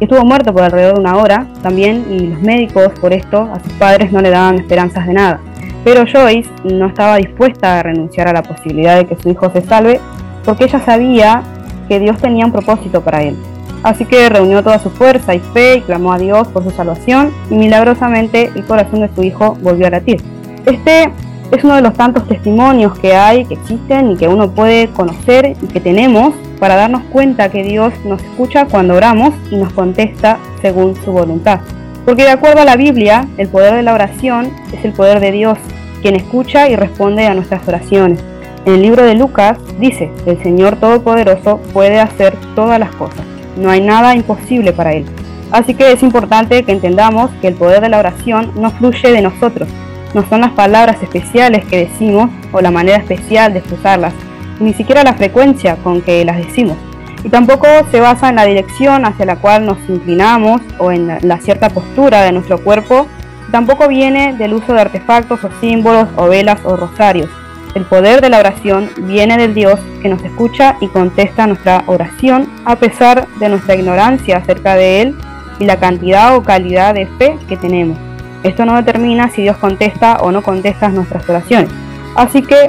[0.05, 3.71] estuvo muerto por alrededor de una hora también y los médicos por esto a sus
[3.73, 5.39] padres no le daban esperanzas de nada.
[5.83, 9.61] Pero Joyce no estaba dispuesta a renunciar a la posibilidad de que su hijo se
[9.61, 9.99] salve
[10.43, 11.43] porque ella sabía
[11.87, 13.35] que Dios tenía un propósito para él.
[13.83, 17.31] Así que reunió toda su fuerza y fe y clamó a Dios por su salvación
[17.49, 20.21] y milagrosamente el corazón de su hijo volvió a latir.
[20.65, 21.11] Este
[21.51, 25.55] es uno de los tantos testimonios que hay, que existen y que uno puede conocer
[25.61, 30.37] y que tenemos para darnos cuenta que Dios nos escucha cuando oramos y nos contesta
[30.61, 31.59] según su voluntad.
[32.05, 35.31] Porque de acuerdo a la Biblia, el poder de la oración es el poder de
[35.31, 35.57] Dios,
[36.03, 38.23] quien escucha y responde a nuestras oraciones.
[38.67, 43.25] En el libro de Lucas dice, el Señor Todopoderoso puede hacer todas las cosas,
[43.57, 45.05] no hay nada imposible para Él.
[45.49, 49.23] Así que es importante que entendamos que el poder de la oración no fluye de
[49.23, 49.67] nosotros,
[50.13, 54.13] no son las palabras especiales que decimos o la manera especial de expresarlas,
[54.61, 56.77] ni siquiera la frecuencia con que las decimos.
[57.23, 61.37] Y tampoco se basa en la dirección hacia la cual nos inclinamos o en la
[61.39, 63.07] cierta postura de nuestro cuerpo,
[63.51, 67.29] tampoco viene del uso de artefactos o símbolos o velas o rosarios.
[67.75, 72.49] El poder de la oración viene del Dios que nos escucha y contesta nuestra oración
[72.65, 75.15] a pesar de nuestra ignorancia acerca de Él
[75.59, 77.97] y la cantidad o calidad de fe que tenemos.
[78.43, 81.69] Esto no determina si Dios contesta o no contesta nuestras oraciones.
[82.15, 82.67] Así que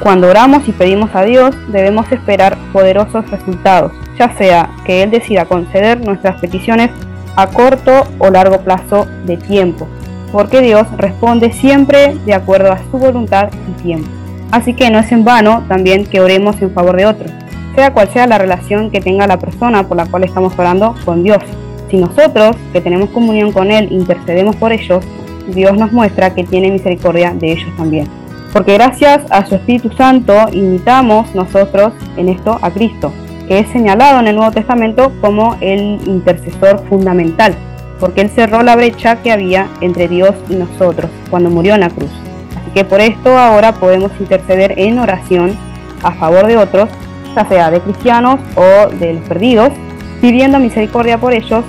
[0.00, 5.46] cuando oramos y pedimos a Dios debemos esperar poderosos resultados, ya sea que Él decida
[5.46, 6.90] conceder nuestras peticiones
[7.36, 9.88] a corto o largo plazo de tiempo,
[10.32, 14.08] porque Dios responde siempre de acuerdo a su voluntad y tiempo.
[14.50, 17.30] Así que no es en vano también que oremos en favor de otros,
[17.74, 21.22] sea cual sea la relación que tenga la persona por la cual estamos orando con
[21.22, 21.42] Dios.
[21.90, 25.04] Si nosotros, que tenemos comunión con Él, intercedemos por ellos,
[25.48, 28.23] Dios nos muestra que tiene misericordia de ellos también.
[28.54, 33.12] Porque gracias a su Espíritu Santo imitamos nosotros en esto a Cristo,
[33.48, 37.56] que es señalado en el Nuevo Testamento como el intercesor fundamental,
[37.98, 41.90] porque Él cerró la brecha que había entre Dios y nosotros cuando murió en la
[41.90, 42.10] cruz.
[42.52, 45.58] Así que por esto ahora podemos interceder en oración
[46.04, 46.88] a favor de otros
[47.34, 49.70] ya sea de cristianos o de los perdidos,
[50.20, 51.64] pidiendo misericordia por ellos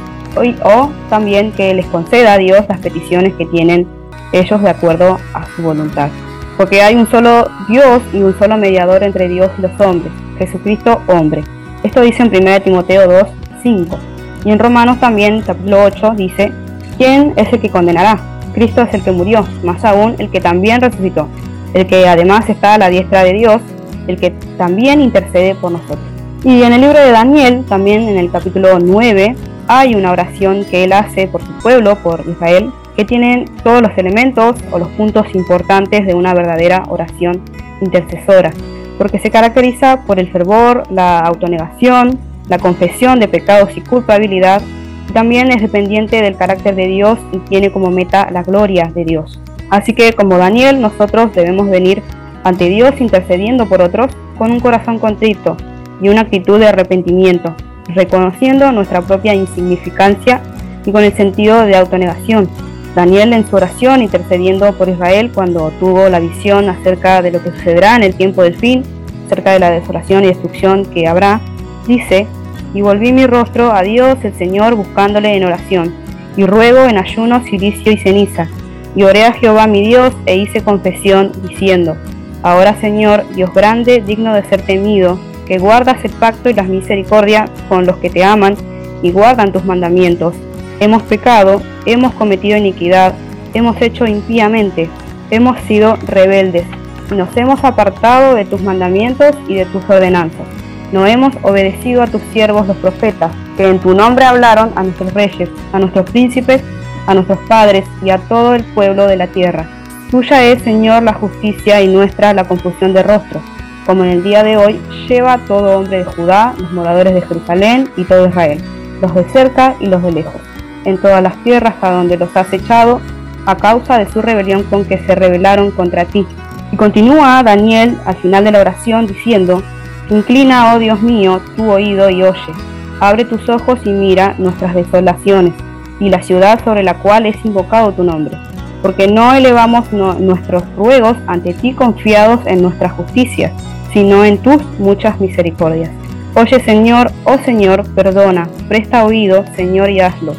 [0.63, 3.87] o también que les conceda a Dios las peticiones que tienen
[4.33, 6.09] ellos de acuerdo a su voluntad.
[6.57, 11.01] Porque hay un solo Dios y un solo mediador entre Dios y los hombres, Jesucristo
[11.07, 11.43] hombre.
[11.83, 13.27] Esto dice en 1 Timoteo 2,
[13.61, 13.99] 5.
[14.45, 16.51] Y en Romanos también, capítulo 8, dice,
[16.97, 18.19] ¿quién es el que condenará?
[18.53, 21.27] Cristo es el que murió, más aún el que también resucitó,
[21.73, 23.61] el que además está a la diestra de Dios,
[24.07, 25.99] el que también intercede por nosotros.
[26.43, 29.35] Y en el libro de Daniel, también en el capítulo 9,
[29.67, 33.97] hay una oración que él hace por su pueblo, por Israel, que tienen todos los
[33.97, 37.41] elementos o los puntos importantes de una verdadera oración
[37.81, 38.51] intercesora,
[38.97, 44.61] porque se caracteriza por el fervor, la autonegación, la confesión de pecados y culpabilidad,
[45.09, 49.05] y también es dependiente del carácter de Dios y tiene como meta la gloria de
[49.05, 49.39] Dios.
[49.69, 52.01] Así que como Daniel, nosotros debemos venir
[52.43, 55.57] ante Dios intercediendo por otros con un corazón contrito
[56.01, 57.55] y una actitud de arrepentimiento,
[57.87, 60.41] reconociendo nuestra propia insignificancia
[60.85, 62.47] y con el sentido de autonegación.
[62.95, 67.51] Daniel en su oración intercediendo por Israel cuando tuvo la visión acerca de lo que
[67.51, 68.83] sucederá en el tiempo del fin,
[69.25, 71.41] acerca de la desolación y destrucción que habrá,
[71.85, 72.25] dice,
[72.73, 75.93] y volví mi rostro a Dios el Señor buscándole en oración,
[76.37, 78.47] y ruego en ayuno, silicio y ceniza,
[78.95, 81.97] y oré a Jehová mi Dios e hice confesión diciendo,
[82.43, 87.49] Ahora Señor, Dios grande, digno de ser temido, que guardas el pacto y las misericordias
[87.67, 88.55] con los que te aman
[89.01, 90.33] y guardan tus mandamientos.
[90.79, 93.13] Hemos pecado, hemos cometido iniquidad,
[93.53, 94.89] hemos hecho impíamente,
[95.31, 96.65] hemos sido rebeldes
[97.13, 100.47] nos hemos apartado de tus mandamientos y de tus ordenanzas.
[100.91, 105.13] No hemos obedecido a tus siervos los profetas, que en tu nombre hablaron a nuestros
[105.13, 106.63] reyes, a nuestros príncipes,
[107.05, 109.67] a nuestros padres y a todo el pueblo de la tierra.
[110.09, 113.41] Tuya es, Señor, la justicia y nuestra la confusión de rostro
[113.85, 117.87] como en el día de hoy, lleva todo hombre de Judá, los moradores de Jerusalén
[117.95, 118.59] y todo Israel,
[118.99, 120.41] los de cerca y los de lejos,
[120.85, 123.01] en todas las tierras a donde los has echado,
[123.45, 126.25] a causa de su rebelión con que se rebelaron contra ti.
[126.71, 129.61] Y continúa Daniel al final de la oración diciendo,
[130.09, 132.53] Inclina, oh Dios mío, tu oído y oye,
[132.99, 135.53] abre tus ojos y mira nuestras desolaciones
[135.99, 138.37] y la ciudad sobre la cual es invocado tu nombre,
[138.81, 143.51] porque no elevamos nuestros ruegos ante ti confiados en nuestra justicia,
[143.93, 145.89] sino en tus muchas misericordias.
[146.35, 150.35] Oye Señor, oh Señor, perdona, presta oído, Señor, y hazlo.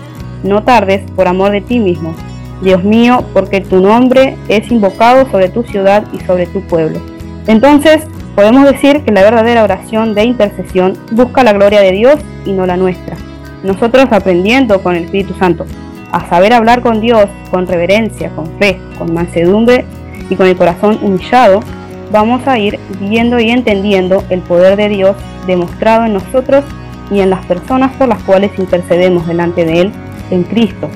[0.47, 2.14] No tardes por amor de ti mismo,
[2.62, 7.01] Dios mío, porque tu nombre es invocado sobre tu ciudad y sobre tu pueblo.
[7.49, 8.05] Entonces,
[8.36, 12.64] podemos decir que la verdadera oración de intercesión busca la gloria de Dios y no
[12.64, 13.16] la nuestra.
[13.64, 15.66] Nosotros aprendiendo con el Espíritu Santo
[16.12, 19.84] a saber hablar con Dios con reverencia, con fe, con mansedumbre
[20.30, 21.61] y con el corazón humillado,
[22.12, 25.16] vamos a ir viendo y entendiendo el poder de Dios
[25.47, 26.64] demostrado en nosotros
[27.11, 29.92] y en las personas por las cuales intercedemos delante de Él
[30.30, 30.88] en Cristo.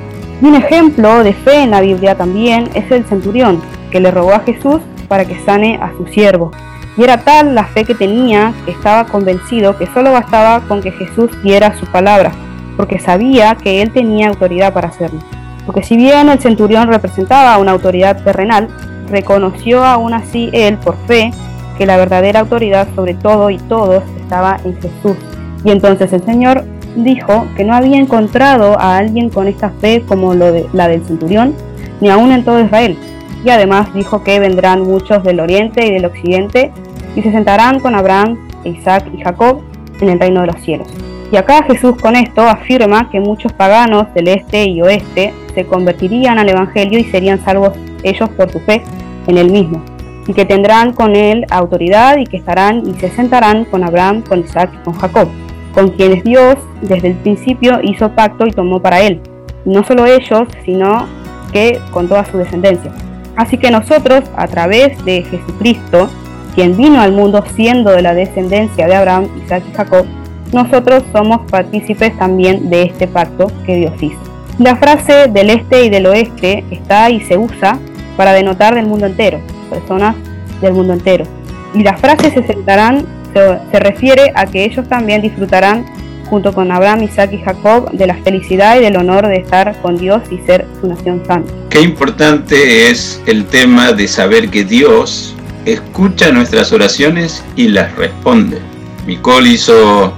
[0.43, 3.61] Un ejemplo de fe en la Biblia también es el centurión,
[3.91, 6.51] que le rogó a Jesús para que sane a su siervo.
[6.97, 10.93] Y era tal la fe que tenía que estaba convencido que solo bastaba con que
[10.93, 12.33] Jesús diera su palabra,
[12.77, 15.21] porque sabía que él tenía autoridad para hacerlo.
[15.67, 18.69] Porque si bien el centurión representaba una autoridad terrenal,
[19.09, 21.33] reconoció aún así él, por fe,
[21.77, 25.17] que la verdadera autoridad sobre todo y todos estaba en Jesús.
[25.65, 26.65] Y entonces el Señor
[26.97, 31.05] dijo que no había encontrado a alguien con esta fe como lo de, la del
[31.05, 31.55] centurión,
[32.01, 32.97] ni aún en todo Israel.
[33.45, 36.73] Y además dijo que vendrán muchos del oriente y del occidente
[37.17, 39.63] y se sentarán con Abraham, Isaac y Jacob
[40.01, 40.89] en el reino de los cielos.
[41.33, 46.39] Y acá Jesús con esto afirma que muchos paganos del este y oeste se convertirían
[46.39, 47.73] al Evangelio y serían salvos
[48.03, 48.83] ellos por su fe
[49.27, 49.83] en él mismo,
[50.27, 54.41] y que tendrán con él autoridad y que estarán y se sentarán con Abraham, con
[54.41, 55.29] Isaac y con Jacob,
[55.73, 59.21] con quienes Dios desde el principio hizo pacto y tomó para él,
[59.65, 61.07] no solo ellos, sino
[61.53, 62.93] que con toda su descendencia.
[63.37, 66.09] Así que nosotros, a través de Jesucristo,
[66.55, 70.07] quien vino al mundo siendo de la descendencia de Abraham, Isaac y Jacob,
[70.53, 74.19] nosotros somos partícipes también de este pacto que Dios hizo.
[74.59, 77.79] La frase del este y del oeste está y se usa
[78.17, 79.39] para denotar del mundo entero,
[79.71, 80.17] personas
[80.61, 81.25] del mundo entero.
[81.73, 85.87] Y la frase se sentarán se, refiere a que ellos también disfrutarán
[86.29, 89.97] junto con Abraham, Isaac y Jacob de la felicidad y del honor de estar con
[89.97, 91.53] Dios y ser su nación santa.
[91.71, 98.59] Qué importante es el tema de saber que Dios escucha nuestras oraciones y las responde.
[99.07, 100.15] Micol hizo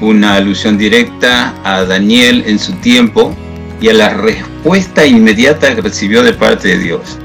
[0.00, 3.34] una alusión directa a Daniel en su tiempo
[3.80, 7.18] y a la respuesta inmediata que recibió de parte de Dios.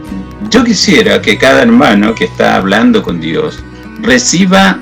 [0.50, 3.64] Yo quisiera que cada hermano que está hablando con Dios
[4.02, 4.80] reciba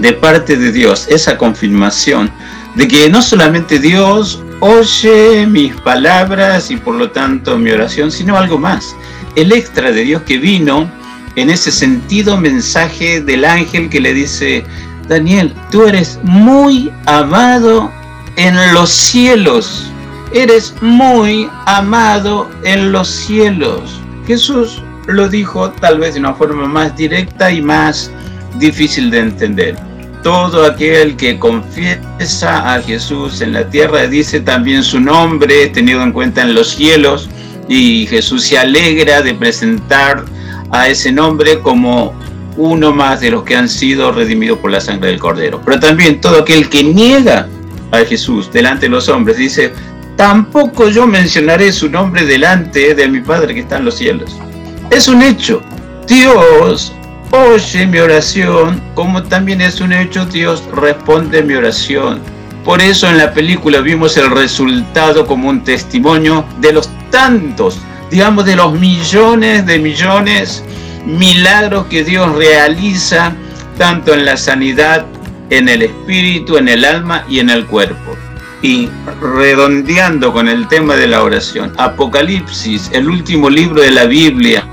[0.00, 2.30] de parte de Dios, esa confirmación
[2.74, 8.36] de que no solamente Dios oye mis palabras y por lo tanto mi oración, sino
[8.36, 8.94] algo más.
[9.34, 10.90] El extra de Dios que vino
[11.36, 14.64] en ese sentido mensaje del ángel que le dice,
[15.08, 17.90] Daniel, tú eres muy amado
[18.36, 19.90] en los cielos.
[20.32, 24.00] Eres muy amado en los cielos.
[24.26, 28.10] Jesús lo dijo tal vez de una forma más directa y más
[28.56, 29.76] difícil de entender.
[30.22, 36.12] Todo aquel que confiesa a Jesús en la tierra dice también su nombre tenido en
[36.12, 37.28] cuenta en los cielos
[37.68, 40.24] y Jesús se alegra de presentar
[40.70, 42.14] a ese nombre como
[42.56, 45.60] uno más de los que han sido redimidos por la sangre del Cordero.
[45.64, 47.48] Pero también todo aquel que niega
[47.92, 49.72] a Jesús delante de los hombres dice,
[50.16, 54.36] tampoco yo mencionaré su nombre delante de mi Padre que está en los cielos.
[54.90, 55.62] Es un hecho.
[56.06, 56.92] Dios
[57.30, 62.20] oye mi oración, como también es un hecho, Dios responde mi oración.
[62.64, 67.78] Por eso en la película vimos el resultado como un testimonio de los tantos,
[68.10, 70.62] digamos de los millones de millones
[71.06, 73.34] milagros que Dios realiza
[73.78, 75.06] tanto en la sanidad,
[75.50, 78.16] en el espíritu, en el alma y en el cuerpo.
[78.60, 78.88] Y
[79.20, 84.66] redondeando con el tema de la oración, Apocalipsis, el último libro de la Biblia,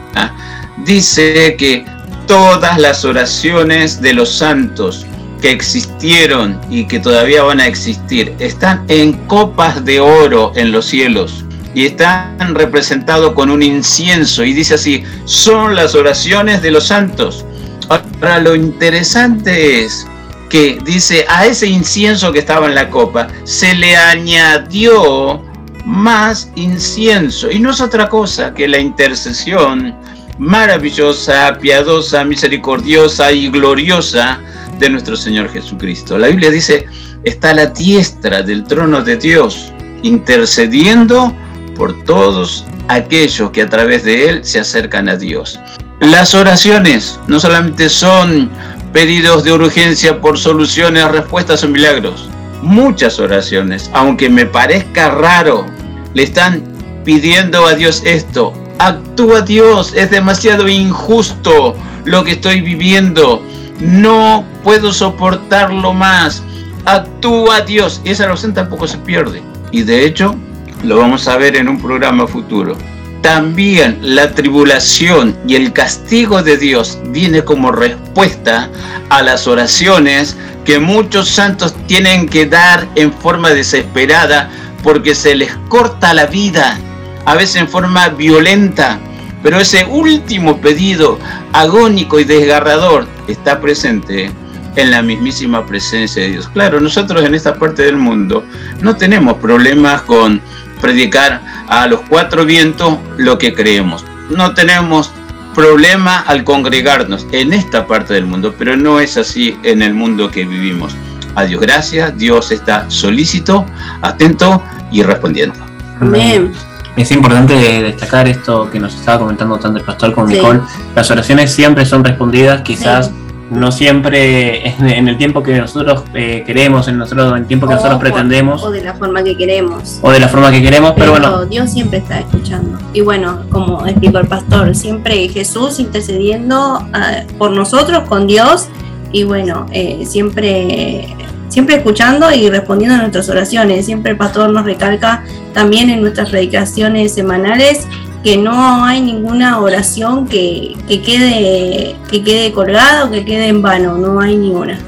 [0.77, 1.85] dice que
[2.27, 5.05] todas las oraciones de los santos
[5.41, 10.85] que existieron y que todavía van a existir están en copas de oro en los
[10.85, 16.87] cielos y están representados con un incienso y dice así, son las oraciones de los
[16.87, 17.45] santos.
[17.89, 20.07] Ahora lo interesante es
[20.49, 25.43] que dice, a ese incienso que estaba en la copa se le añadió
[25.85, 29.95] más incienso y no es otra cosa que la intercesión
[30.37, 34.39] maravillosa, piadosa, misericordiosa y gloriosa
[34.79, 36.17] de nuestro Señor Jesucristo.
[36.17, 36.85] La Biblia dice,
[37.23, 39.71] está la diestra del trono de Dios,
[40.03, 41.33] intercediendo
[41.75, 45.59] por todos aquellos que a través de Él se acercan a Dios.
[46.01, 48.49] Las oraciones no solamente son
[48.91, 52.29] pedidos de urgencia por soluciones, respuestas o milagros.
[52.61, 55.65] Muchas oraciones, aunque me parezca raro,
[56.13, 56.63] le están
[57.03, 58.53] pidiendo a Dios esto.
[58.79, 63.41] Actúa Dios, es demasiado injusto lo que estoy viviendo.
[63.79, 66.43] No puedo soportarlo más.
[66.85, 68.01] Actúa Dios.
[68.03, 69.41] Esa oración tampoco se pierde.
[69.71, 70.35] Y de hecho,
[70.83, 72.77] lo vamos a ver en un programa futuro.
[73.21, 78.69] También la tribulación y el castigo de Dios viene como respuesta
[79.09, 84.49] a las oraciones que muchos santos tienen que dar en forma desesperada
[84.83, 86.77] porque se les corta la vida,
[87.25, 88.99] a veces en forma violenta.
[89.43, 91.19] Pero ese último pedido
[91.53, 94.31] agónico y desgarrador está presente
[94.75, 96.49] en la mismísima presencia de Dios.
[96.49, 98.43] Claro, nosotros en esta parte del mundo
[98.81, 100.41] no tenemos problemas con
[100.81, 104.03] predicar a los cuatro vientos lo que creemos.
[104.29, 105.11] No tenemos
[105.53, 110.29] problema al congregarnos en esta parte del mundo, pero no es así en el mundo
[110.29, 110.95] que vivimos.
[111.35, 113.65] A Dios gracias, Dios está solícito,
[114.01, 114.61] atento
[114.91, 115.55] y respondiendo.
[116.01, 116.51] Amén.
[116.95, 120.61] Es importante destacar esto que nos estaba comentando tanto el pastor como Nicole.
[120.95, 123.11] Las oraciones siempre son respondidas, quizás
[123.49, 127.75] no siempre en, el tiempo que nosotros eh, queremos, en, nosotros, en el tiempo que
[127.75, 128.63] nosotros pretendemos.
[128.63, 129.99] O de la forma que queremos.
[130.01, 131.45] O de la forma que queremos, pero, bueno.
[131.45, 132.77] Dios siempre está escuchando.
[132.93, 138.67] Y bueno, como explicó el pastor, siempre Jesús intercediendo ah, por nosotros con Dios
[139.11, 141.15] y bueno, eh, siempre
[141.49, 143.85] siempre escuchando y respondiendo a nuestras oraciones.
[143.85, 145.23] Siempre el pastor nos recalca
[145.53, 147.87] también en nuestras predicaciones semanales
[148.23, 153.97] que no hay ninguna oración que, quede, que quede colgada o que quede en vano,
[153.97, 154.79] no hay ninguna.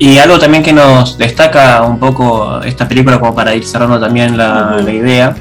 [0.00, 4.36] Y algo también que nos destaca un poco esta película, como para ir cerrando también
[4.36, 5.36] la, la idea,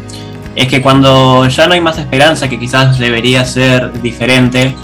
[0.55, 4.75] es que cuando ya no hay más esperanza, que quizás debería ser diferente,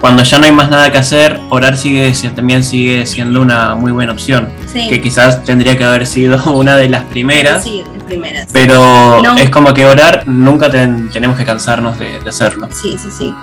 [0.00, 3.90] cuando ya no hay más nada que hacer, orar sigue también sigue siendo una muy
[3.90, 7.64] buena opción, que quizás tendría que haber sido una de las primeras.
[7.64, 8.48] Sí, primeras.
[8.52, 12.68] Pero es como que orar nunca tenemos que cansarnos de, de hacerlo.
[12.72, 13.34] Sí, sí, sí.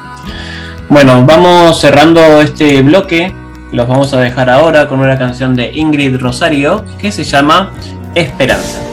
[0.90, 3.34] Bueno, vamos cerrando este bloque.
[3.72, 7.72] Los vamos a dejar ahora con una canción de Ingrid Rosario que se llama
[8.14, 8.85] Esperanza.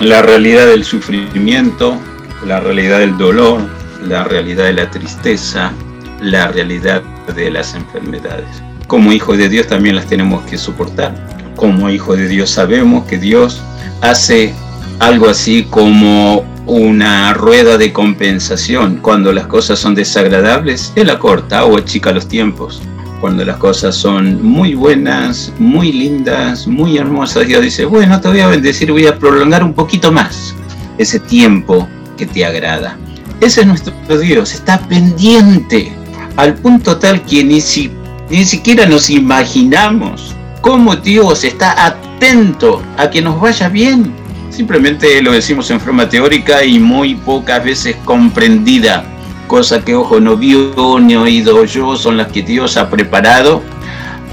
[0.00, 1.96] La realidad del sufrimiento,
[2.44, 3.60] la realidad del dolor,
[4.02, 5.72] la realidad de la tristeza,
[6.20, 7.02] la realidad
[7.34, 8.62] de las enfermedades.
[8.86, 11.14] Como hijos de Dios también las tenemos que soportar.
[11.56, 13.60] Como hijos de Dios sabemos que Dios
[14.00, 14.54] hace
[15.00, 18.96] algo así como una rueda de compensación.
[19.02, 22.82] Cuando las cosas son desagradables, Él acorta o achica los tiempos.
[23.20, 28.40] Cuando las cosas son muy buenas, muy lindas, muy hermosas, Dios dice, bueno, te voy
[28.40, 30.54] a bendecir, voy a prolongar un poquito más
[30.98, 32.96] ese tiempo que te agrada.
[33.40, 35.92] Ese es nuestro Dios, está pendiente
[36.36, 37.90] al punto tal que ni, si,
[38.30, 44.12] ni siquiera nos imaginamos cómo Dios está atento a que nos vaya bien.
[44.50, 49.04] Simplemente lo decimos en forma teórica y muy pocas veces comprendida.
[49.46, 53.62] Cosa que ojo no vio ni oído yo son las que Dios ha preparado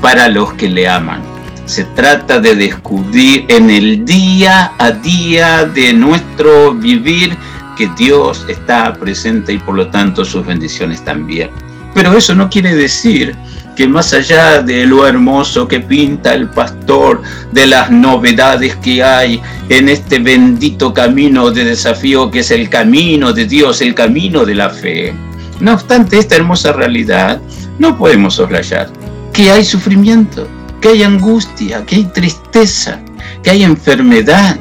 [0.01, 1.21] para los que le aman.
[1.65, 7.37] Se trata de descubrir en el día a día de nuestro vivir
[7.77, 11.49] que Dios está presente y por lo tanto sus bendiciones también.
[11.93, 13.35] Pero eso no quiere decir
[13.75, 17.21] que más allá de lo hermoso que pinta el pastor,
[17.51, 23.33] de las novedades que hay en este bendito camino de desafío que es el camino
[23.33, 25.13] de Dios, el camino de la fe,
[25.59, 27.41] no obstante esta hermosa realidad,
[27.79, 28.91] no podemos soslayar.
[29.31, 30.47] Que hay sufrimiento,
[30.81, 32.99] que hay angustia, que hay tristeza,
[33.41, 34.57] que hay enfermedad,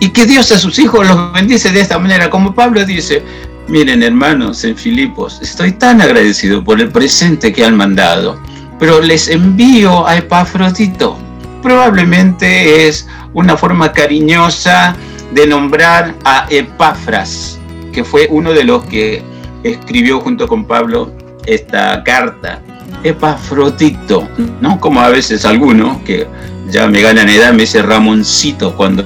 [0.00, 3.22] y que Dios a sus hijos los bendice de esta manera, como Pablo dice,
[3.68, 8.40] miren hermanos en Filipos, estoy tan agradecido por el presente que han mandado,
[8.78, 11.18] pero les envío a Epafrodito.
[11.62, 14.96] Probablemente es una forma cariñosa
[15.32, 17.58] de nombrar a Epafras,
[17.92, 19.22] que fue uno de los que
[19.64, 21.12] escribió junto con Pablo
[21.46, 22.62] esta carta.
[23.04, 24.28] Epafrodito,
[24.60, 24.80] ¿no?
[24.80, 26.26] Como a veces algunos que
[26.70, 29.04] ya me ganan edad me dice Ramoncito cuando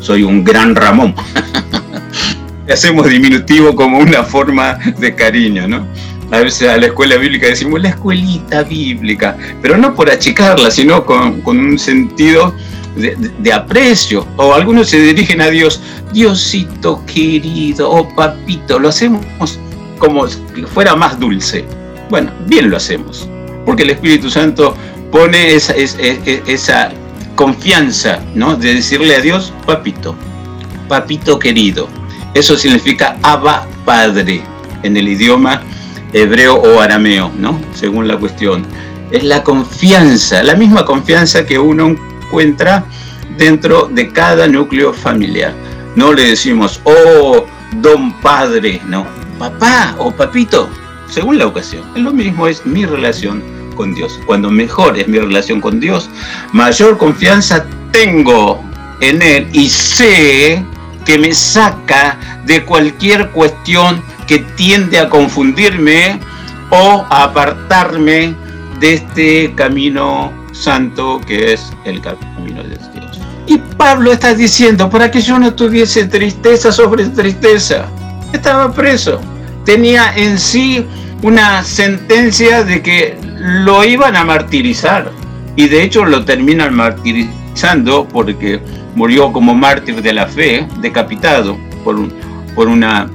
[0.00, 1.14] soy un gran Ramón.
[2.70, 5.86] Hacemos diminutivo como una forma de cariño, ¿no?
[6.32, 11.04] A veces a la escuela bíblica decimos la escuelita bíblica, pero no por achicarla, sino
[11.06, 12.52] con, con un sentido
[12.96, 14.26] de, de- aprecio.
[14.36, 15.80] O algunos se dirigen a Dios,
[16.12, 19.24] Diosito querido, o papito, lo hacemos
[19.98, 20.38] como si
[20.74, 21.64] fuera más dulce.
[22.10, 23.28] Bueno, bien lo hacemos,
[23.64, 24.76] porque el Espíritu Santo
[25.12, 26.90] pone esa, es- es- es- esa
[27.36, 28.56] confianza, ¿no?
[28.56, 30.16] De decirle a Dios, papito,
[30.88, 31.88] papito querido.
[32.34, 34.42] Eso significa Abba Padre
[34.82, 35.62] en el idioma
[36.12, 37.60] hebreo o arameo, ¿no?
[37.74, 38.64] Según la cuestión.
[39.10, 42.84] Es la confianza, la misma confianza que uno encuentra
[43.36, 45.54] dentro de cada núcleo familiar.
[45.94, 47.46] No le decimos, oh,
[47.80, 49.06] don padre, no,
[49.38, 50.68] papá o papito,
[51.08, 51.84] según la ocasión.
[51.94, 53.42] Lo mismo, es mi relación
[53.76, 54.18] con Dios.
[54.26, 56.10] Cuando mejor es mi relación con Dios,
[56.52, 58.62] mayor confianza tengo
[59.00, 60.64] en Él y sé
[61.06, 66.20] que me saca de cualquier cuestión que tiende a confundirme
[66.70, 68.34] o a apartarme
[68.80, 73.20] de este camino santo que es el camino de Dios.
[73.46, 77.86] Y Pablo está diciendo, para que yo no tuviese tristeza sobre tristeza,
[78.32, 79.20] estaba preso,
[79.64, 80.84] tenía en sí
[81.22, 85.12] una sentencia de que lo iban a martirizar.
[85.54, 87.35] Y de hecho lo terminan martirizando
[88.12, 88.60] porque
[88.94, 92.12] murió como mártir de la fe, decapitado por, un-
[92.54, 93.08] por una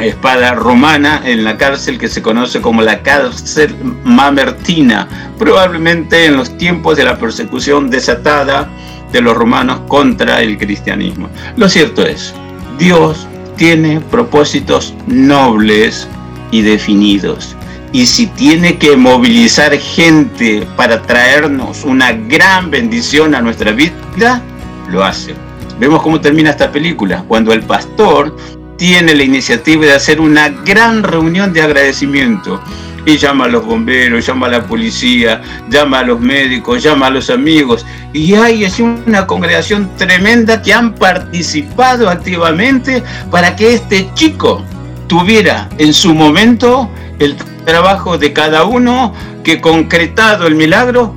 [0.00, 3.74] espada romana en la cárcel que se conoce como la cárcel
[4.04, 8.68] mamertina, probablemente en los tiempos de la persecución desatada
[9.12, 11.28] de los romanos contra el cristianismo.
[11.56, 12.34] Lo cierto es,
[12.78, 13.26] Dios
[13.56, 16.06] tiene propósitos nobles
[16.50, 17.56] y definidos.
[17.92, 24.42] Y si tiene que movilizar gente para traernos una gran bendición a nuestra vida,
[24.88, 25.34] lo hace.
[25.78, 28.36] Vemos cómo termina esta película, cuando el pastor
[28.76, 32.60] tiene la iniciativa de hacer una gran reunión de agradecimiento
[33.06, 37.10] y llama a los bomberos, llama a la policía, llama a los médicos, llama a
[37.10, 44.10] los amigos y hay así una congregación tremenda que han participado activamente para que este
[44.14, 44.64] chico
[45.06, 49.12] tuviera en su momento el trabajo de cada uno
[49.44, 51.14] que concretado el milagro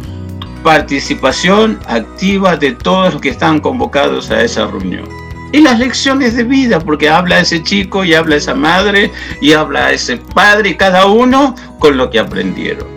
[0.63, 5.07] participación activa de todos los que están convocados a esa reunión.
[5.53, 9.91] Y las lecciones de vida, porque habla ese chico y habla esa madre y habla
[9.91, 12.87] ese padre, cada uno con lo que aprendieron.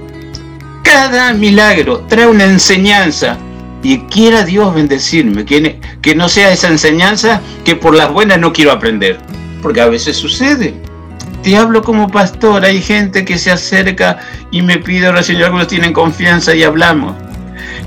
[0.83, 3.39] Cada milagro trae una enseñanza
[3.83, 8.73] y quiera Dios bendecirme, que no sea esa enseñanza que por las buenas no quiero
[8.73, 9.19] aprender,
[9.63, 10.92] porque a veces sucede.
[11.43, 14.19] Te hablo como pastor, hay gente que se acerca
[14.51, 17.17] y me pide oración, y algunos tienen confianza y hablamos.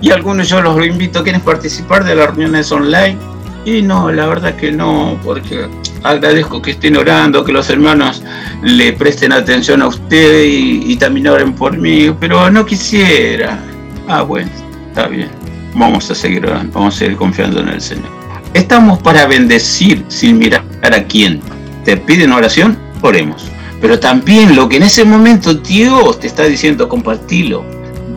[0.01, 3.17] Y algunos yo los invito, ¿quieren participar de las reuniones online?
[3.63, 5.67] Y no, la verdad que no, porque
[6.03, 8.21] agradezco que estén orando, que los hermanos
[8.61, 13.57] le presten atención a usted y, y también oren por mí, pero no quisiera.
[14.07, 14.51] Ah, bueno,
[14.89, 15.29] está bien.
[15.73, 18.09] Vamos a seguir orando, vamos a seguir confiando en el Señor.
[18.53, 21.41] Estamos para bendecir sin mirar a quién.
[21.83, 22.77] Te piden oración,
[23.81, 27.63] Pero también lo que en ese momento Dios te está diciendo, compartilo,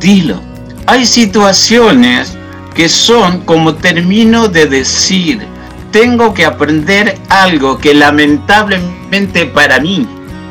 [0.01, 0.41] dilo.
[0.87, 2.39] Hay situaciones
[2.75, 5.41] que son como termino de decir,
[5.91, 10.07] tengo que aprender algo que lamentablemente para mí,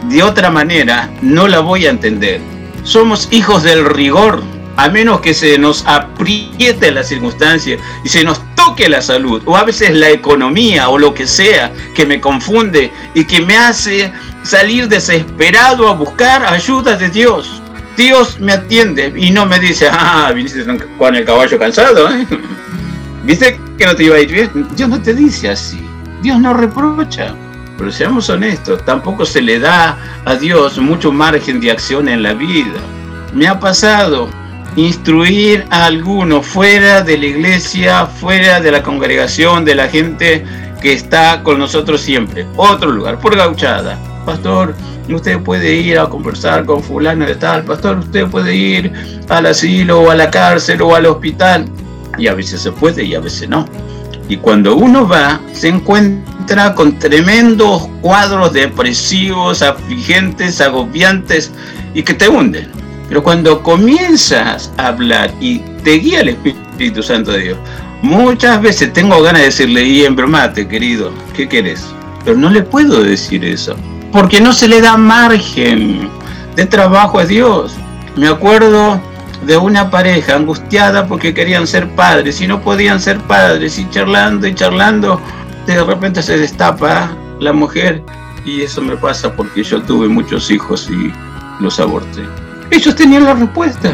[0.10, 2.40] de otra manera, no la voy a entender.
[2.84, 4.44] Somos hijos del rigor,
[4.76, 9.56] a menos que se nos apriete la circunstancia y se nos toque la salud, o
[9.56, 14.12] a veces la economía o lo que sea que me confunde y que me hace
[14.44, 17.62] salir desesperado a buscar ayuda de Dios.
[17.96, 20.66] Dios me atiende y no me dice, ah, viniste
[20.98, 22.28] con el caballo cansado, ¿eh?
[23.24, 24.68] ¿Viste que no te iba a ir bien?
[24.76, 25.80] Dios no te dice así.
[26.22, 27.34] Dios no reprocha.
[27.78, 32.34] Pero seamos honestos, tampoco se le da a Dios mucho margen de acción en la
[32.34, 32.80] vida.
[33.34, 34.30] Me ha pasado
[34.78, 40.46] instruir a alguno fuera de la iglesia, fuera de la congregación, de la gente
[40.82, 42.46] que está con nosotros siempre.
[42.56, 43.98] Otro lugar, por gauchada.
[44.24, 44.76] Pastor,
[45.10, 47.64] usted puede ir a conversar con fulano de tal.
[47.64, 48.94] Pastor, usted puede ir
[49.28, 51.66] al asilo o a la cárcel o al hospital.
[52.20, 53.66] Y a veces se puede y a veces no.
[54.30, 61.52] Y cuando uno va, se encuentra con tremendos cuadros depresivos, afligentes, agobiantes
[61.96, 62.87] y que te hunden.
[63.08, 67.58] Pero cuando comienzas a hablar y te guía el Espíritu Santo de Dios,
[68.02, 71.86] muchas veces tengo ganas de decirle, y embromate, querido, ¿qué querés?
[72.26, 73.76] Pero no le puedo decir eso,
[74.12, 76.10] porque no se le da margen
[76.56, 77.74] de trabajo a Dios.
[78.16, 79.00] Me acuerdo
[79.46, 84.48] de una pareja angustiada porque querían ser padres y no podían ser padres y charlando
[84.48, 85.22] y charlando,
[85.66, 88.04] de repente se destapa la mujer
[88.46, 91.14] y eso me pasa porque yo tuve muchos hijos y
[91.62, 92.24] los aborté.
[92.70, 93.94] Ellos tenían la respuesta.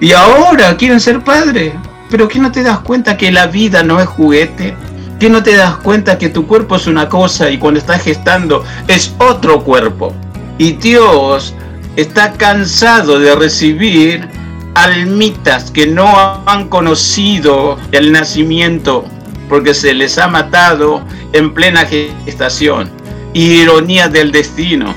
[0.00, 1.74] Y ahora quieren ser padres.
[2.10, 4.74] Pero que no te das cuenta que la vida no es juguete.
[5.18, 8.64] Que no te das cuenta que tu cuerpo es una cosa y cuando estás gestando
[8.88, 10.14] es otro cuerpo.
[10.58, 11.54] Y Dios
[11.96, 14.28] está cansado de recibir
[14.74, 19.04] almitas que no han conocido el nacimiento
[19.48, 21.02] porque se les ha matado
[21.32, 22.90] en plena gestación.
[23.34, 24.94] Ironía del destino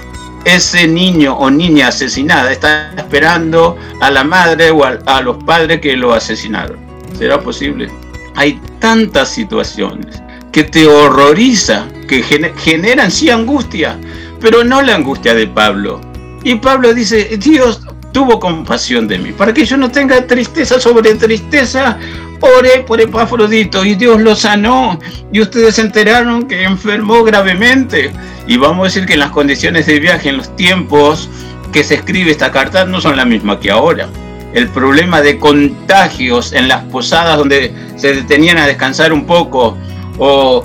[0.47, 5.97] ese niño o niña asesinada está esperando a la madre o a, los padres que
[5.97, 6.77] lo asesinaron.
[7.17, 7.89] ¿Será posible?
[8.35, 10.21] Hay tantas situaciones
[10.51, 13.97] que te horroriza, que generan sí angustia,
[14.39, 16.01] pero no la angustia de Pablo.
[16.43, 17.81] Y Pablo dice, Dios
[18.13, 21.97] tuvo compasión de mí, para que yo no tenga tristeza sobre tristeza,
[22.39, 24.99] oré por Epafrodito y Dios lo sanó
[25.31, 28.11] y ustedes se enteraron que enfermó gravemente.
[28.47, 31.29] Y vamos a decir que las condiciones de viaje, en los tiempos
[31.73, 34.07] que se escribe esta carta, no son las mismas que ahora.
[34.53, 39.77] El problema de contagios en las posadas donde se detenían a descansar un poco
[40.17, 40.63] o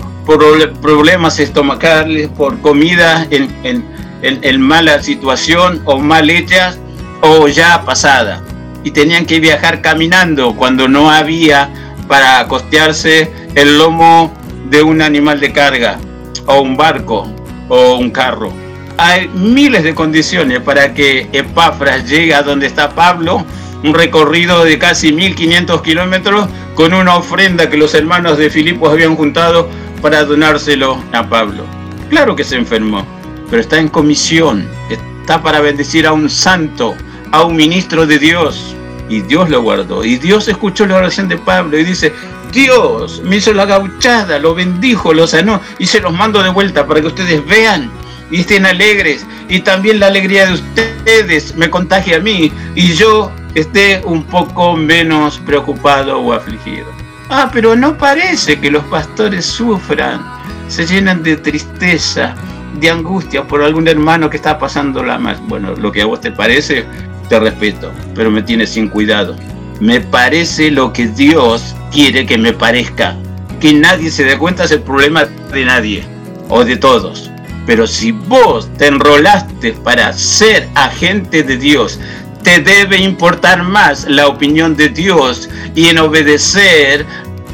[0.81, 3.85] problemas estomacales, por comida en,
[4.23, 6.79] en mala situación o mal hechas
[7.23, 8.43] o ya pasada
[8.85, 11.71] y tenían que viajar caminando cuando no había
[12.09, 14.33] para costearse el lomo
[14.71, 15.99] de un animal de carga
[16.47, 17.29] o un barco
[17.73, 18.53] o un carro.
[18.99, 23.47] Hay miles de condiciones para que Epafras llegue a donde está Pablo,
[23.83, 29.17] un recorrido de casi 1500 kilómetros con una ofrenda que los hermanos de Filipos habían
[29.17, 29.71] juntado
[30.03, 31.65] para donárselo a Pablo.
[32.11, 33.07] Claro que se enfermó,
[33.49, 36.95] pero está en comisión, está para bendecir a un santo,
[37.31, 38.77] a un ministro de Dios.
[39.09, 40.05] Y Dios lo guardó.
[40.05, 42.13] Y Dios escuchó la oración de Pablo y dice,
[42.53, 46.87] Dios me hizo la gauchada, lo bendijo, lo sanó y se los mando de vuelta
[46.87, 47.91] para que ustedes vean
[48.31, 49.27] y estén alegres.
[49.49, 54.77] Y también la alegría de ustedes me contagia a mí y yo esté un poco
[54.77, 56.87] menos preocupado o afligido.
[57.31, 60.21] Ah, pero no parece que los pastores sufran,
[60.69, 62.35] se llenan de tristeza,
[62.79, 65.41] de angustia por algún hermano que está pasando la más.
[65.49, 66.85] Bueno, lo que a vos te parece,
[67.31, 69.37] te respeto, pero me tienes sin cuidado.
[69.83, 73.17] Me parece lo que Dios quiere que me parezca.
[73.61, 76.05] Que nadie se dé cuenta es el problema de nadie
[76.49, 77.33] o de todos.
[77.67, 81.99] Pero si vos te enrolaste para ser agente de Dios,
[82.45, 87.05] te debe importar más la opinión de Dios y en obedecer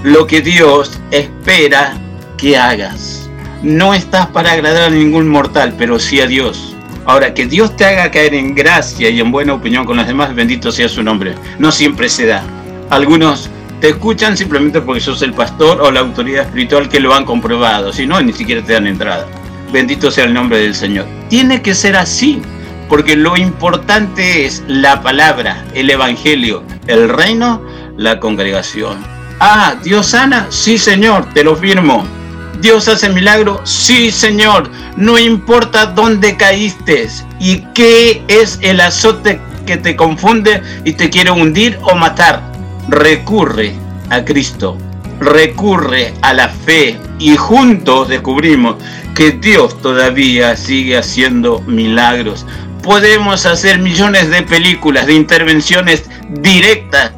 [0.02, 1.94] lo que Dios espera
[2.36, 3.30] que hagas.
[3.62, 6.76] No estás para agradar a ningún mortal, pero sí a Dios.
[7.08, 10.34] Ahora, que Dios te haga caer en gracia y en buena opinión con los demás,
[10.34, 11.34] bendito sea su nombre.
[11.58, 12.42] No siempre se da.
[12.90, 13.48] Algunos
[13.80, 17.94] te escuchan simplemente porque sos el pastor o la autoridad espiritual que lo han comprobado.
[17.94, 19.26] Si no, ni siquiera te dan entrada.
[19.72, 21.06] Bendito sea el nombre del Señor.
[21.30, 22.42] Tiene que ser así,
[22.90, 27.62] porque lo importante es la palabra, el evangelio, el reino,
[27.96, 28.98] la congregación.
[29.40, 32.06] Ah, Dios sana, sí Señor, te lo firmo.
[32.60, 34.70] Dios hace milagro, sí Señor.
[34.96, 41.30] No importa dónde caíste y qué es el azote que te confunde y te quiere
[41.30, 42.42] hundir o matar.
[42.88, 43.74] Recurre
[44.10, 44.76] a Cristo,
[45.20, 48.76] recurre a la fe y juntos descubrimos
[49.14, 52.46] que Dios todavía sigue haciendo milagros.
[52.82, 57.12] Podemos hacer millones de películas, de intervenciones directas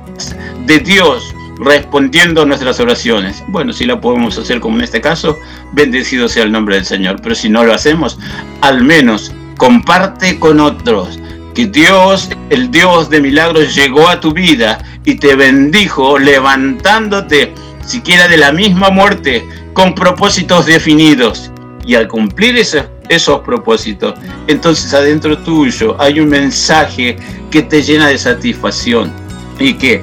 [0.66, 3.44] de Dios respondiendo a nuestras oraciones.
[3.48, 5.38] Bueno, si la podemos hacer como en este caso,
[5.72, 7.20] bendecido sea el nombre del Señor.
[7.22, 8.18] Pero si no lo hacemos,
[8.62, 11.18] al menos comparte con otros
[11.54, 17.52] que Dios, el Dios de milagros, llegó a tu vida y te bendijo levantándote,
[17.84, 21.50] siquiera de la misma muerte, con propósitos definidos.
[21.84, 24.14] Y al cumplir esos, esos propósitos,
[24.46, 27.16] entonces adentro tuyo hay un mensaje
[27.50, 29.12] que te llena de satisfacción
[29.58, 30.02] y que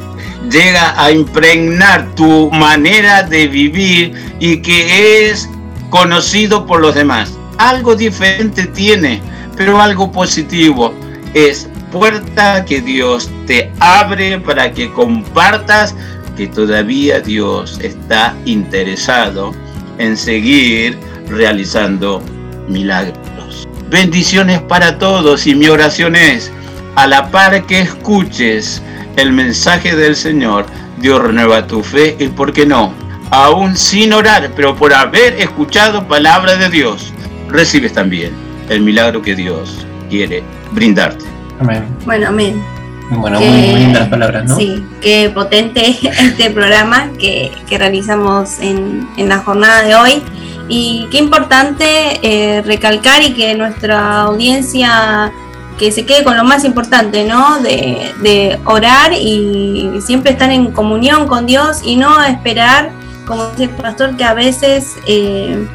[0.52, 5.50] llega a impregnar tu manera de vivir y que es
[5.90, 7.32] conocido por los demás.
[7.58, 9.22] Algo diferente tiene,
[9.56, 10.94] pero algo positivo.
[11.34, 15.96] Es puerta que Dios te abre para que compartas
[16.36, 19.54] que todavía Dios está interesado
[19.98, 22.22] en seguir realizando
[22.68, 23.68] milagros.
[23.90, 26.52] Bendiciones para todos y mi oración es,
[26.96, 28.82] a la par que escuches
[29.18, 30.66] el mensaje del Señor,
[31.00, 32.94] Dios renueva tu fe y, ¿por qué no?
[33.30, 37.12] Aún sin orar, pero por haber escuchado palabra de Dios,
[37.50, 38.32] recibes también
[38.70, 41.26] el milagro que Dios quiere brindarte.
[41.60, 41.84] Amén.
[42.06, 42.64] Bueno, amén.
[43.10, 44.56] Bueno, Que- muy, muy lindas las palabras, ¿no?
[44.56, 50.22] Sí, qué potente este programa que, que realizamos en, en la jornada de hoy.
[50.70, 51.86] Y qué importante
[52.22, 55.32] eh, recalcar y que nuestra audiencia
[55.78, 57.60] que se quede con lo más importante, ¿no?
[57.60, 62.92] De, de orar y siempre estar en comunión con Dios y no esperar,
[63.26, 65.68] como dice el pastor, que a veces, eh,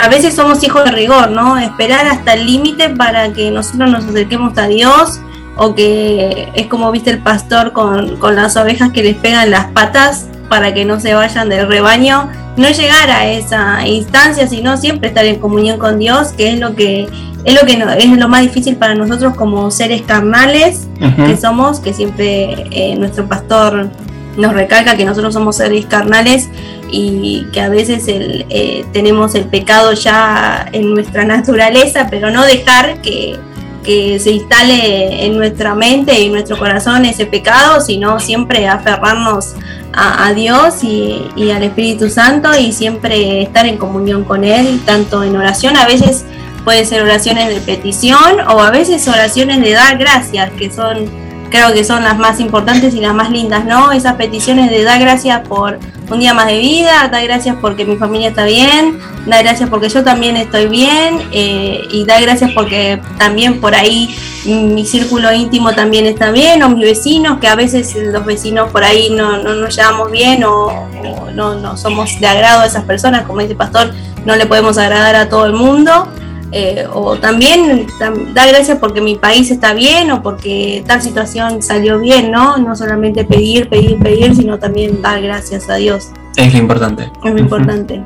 [0.00, 1.58] a veces somos hijos de rigor, ¿no?
[1.58, 5.20] Esperar hasta el límite para que nosotros nos acerquemos a Dios
[5.56, 9.66] o que es como viste el pastor con, con las ovejas que les pegan las
[9.72, 15.08] patas para que no se vayan del rebaño, no llegar a esa instancia, sino siempre
[15.08, 17.08] estar en comunión con Dios, que es lo que
[17.44, 20.88] es lo que no- es lo más difícil para nosotros como seres carnales
[21.26, 23.88] que somos, que siempre eh, nuestro pastor
[24.36, 26.48] nos recalca que nosotros somos seres carnales
[26.90, 32.44] y que a veces el, eh, tenemos el pecado ya en nuestra naturaleza, pero no
[32.44, 33.36] dejar que,
[33.82, 39.54] que se instale en nuestra mente y en nuestro corazón ese pecado, sino siempre aferrarnos
[39.92, 45.24] a, Dios y, y al Espíritu Santo y siempre estar en comunión con Él, tanto
[45.24, 46.24] en oración, a veces
[46.64, 51.08] puede ser oraciones de petición o a veces oraciones de dar gracias, que son,
[51.50, 53.92] creo que son las más importantes y las más lindas, ¿no?
[53.92, 55.78] Esas peticiones de dar gracias por
[56.10, 59.88] un día más de vida, dar gracias porque mi familia está bien, dar gracias porque
[59.88, 64.14] yo también estoy bien eh, y dar gracias porque también por ahí
[64.46, 68.84] mi círculo íntimo también está bien o mis vecinos, que a veces los vecinos por
[68.84, 72.84] ahí no, no nos llevamos bien o, o no, no somos de agrado a esas
[72.84, 73.92] personas, como dice el pastor,
[74.24, 76.08] no le podemos agradar a todo el mundo.
[76.50, 81.62] Eh, o también tam- dar gracias porque mi país está bien o porque tal situación
[81.62, 82.56] salió bien, ¿no?
[82.56, 86.08] No solamente pedir, pedir, pedir, sino también dar gracias a Dios.
[86.36, 87.10] Es lo importante.
[87.24, 88.02] Es lo importante.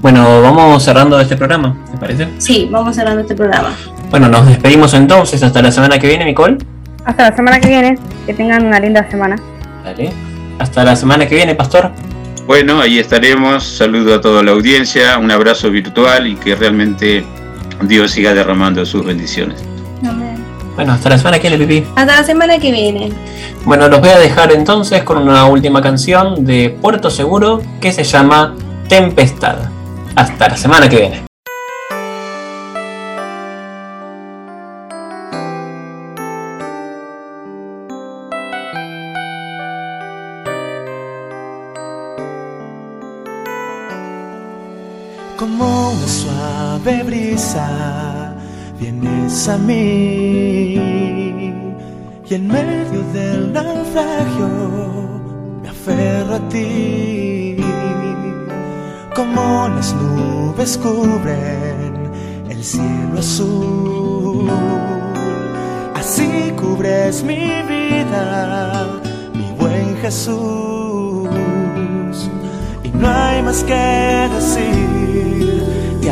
[0.00, 2.28] Bueno, vamos cerrando este programa, ¿te parece?
[2.38, 3.76] Sí, vamos cerrando este programa.
[4.10, 6.58] Bueno, nos despedimos entonces hasta la semana que viene, Nicole.
[7.04, 9.36] Hasta la semana que viene, que tengan una linda semana.
[9.84, 10.10] Dale.
[10.58, 11.90] Hasta la semana que viene, Pastor.
[12.46, 13.62] Bueno, ahí estaremos.
[13.62, 17.24] Saludo a toda la audiencia, un abrazo virtual y que realmente
[17.82, 19.62] Dios siga derramando sus bendiciones.
[20.76, 21.86] Bueno, hasta la semana que viene, Pipi.
[21.94, 23.12] Hasta la semana que viene.
[23.64, 28.04] Bueno, los voy a dejar entonces con una última canción de Puerto Seguro que se
[28.04, 28.54] llama
[28.88, 29.56] Tempestad.
[30.16, 31.29] Hasta la semana que viene.
[46.82, 48.34] Suave brisa
[48.78, 50.74] vienes a mí
[52.28, 54.48] y en medio del naufragio
[55.62, 57.56] me aferro a ti
[59.14, 62.10] como las nubes cubren
[62.48, 64.50] el cielo azul
[66.56, 69.00] cubres mi vida,
[69.34, 71.28] mi buen Jesús.
[72.84, 74.99] Y no hay más que decir,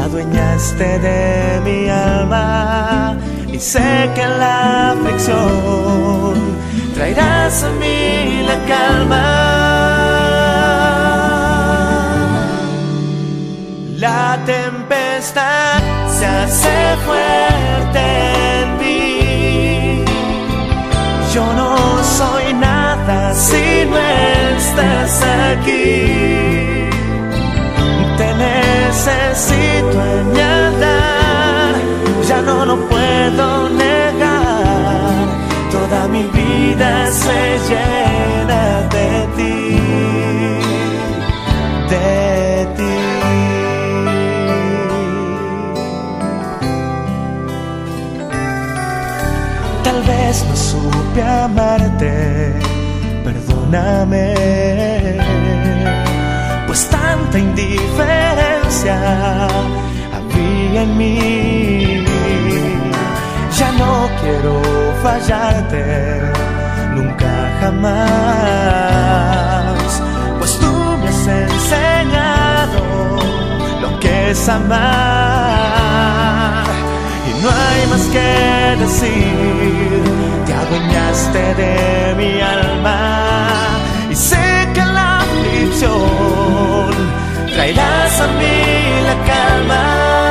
[0.08, 3.16] adueñaste de mi alma.
[3.52, 6.34] Y sé que la aflicción
[6.94, 9.26] traerás a mí la calma.
[13.96, 15.80] La tempestad
[16.16, 18.04] se hace fuerte
[18.60, 20.04] en mí.
[21.34, 23.98] Yo no soy nada si no
[24.56, 26.47] estás aquí.
[28.98, 31.74] Necesito en andar,
[32.28, 35.28] ya no lo puedo negar.
[35.70, 39.78] Toda mi vida se llena de ti,
[41.90, 42.96] de ti.
[49.84, 52.52] Tal vez no supe amarte,
[53.22, 54.34] perdóname,
[56.66, 58.27] pues tanta indiferencia
[58.90, 62.04] había en mí.
[63.58, 64.62] Ya no quiero
[65.02, 65.84] fallarte,
[66.94, 68.62] nunca jamás,
[70.38, 70.72] pues tú
[71.02, 72.82] me has enseñado
[73.80, 74.78] lo que es amar.
[77.28, 80.02] Y no hay más que decir,
[80.46, 83.00] te adueñaste de mi alma.
[84.10, 86.97] Y sé que la aflicción
[87.74, 90.27] traerás a mí la calma.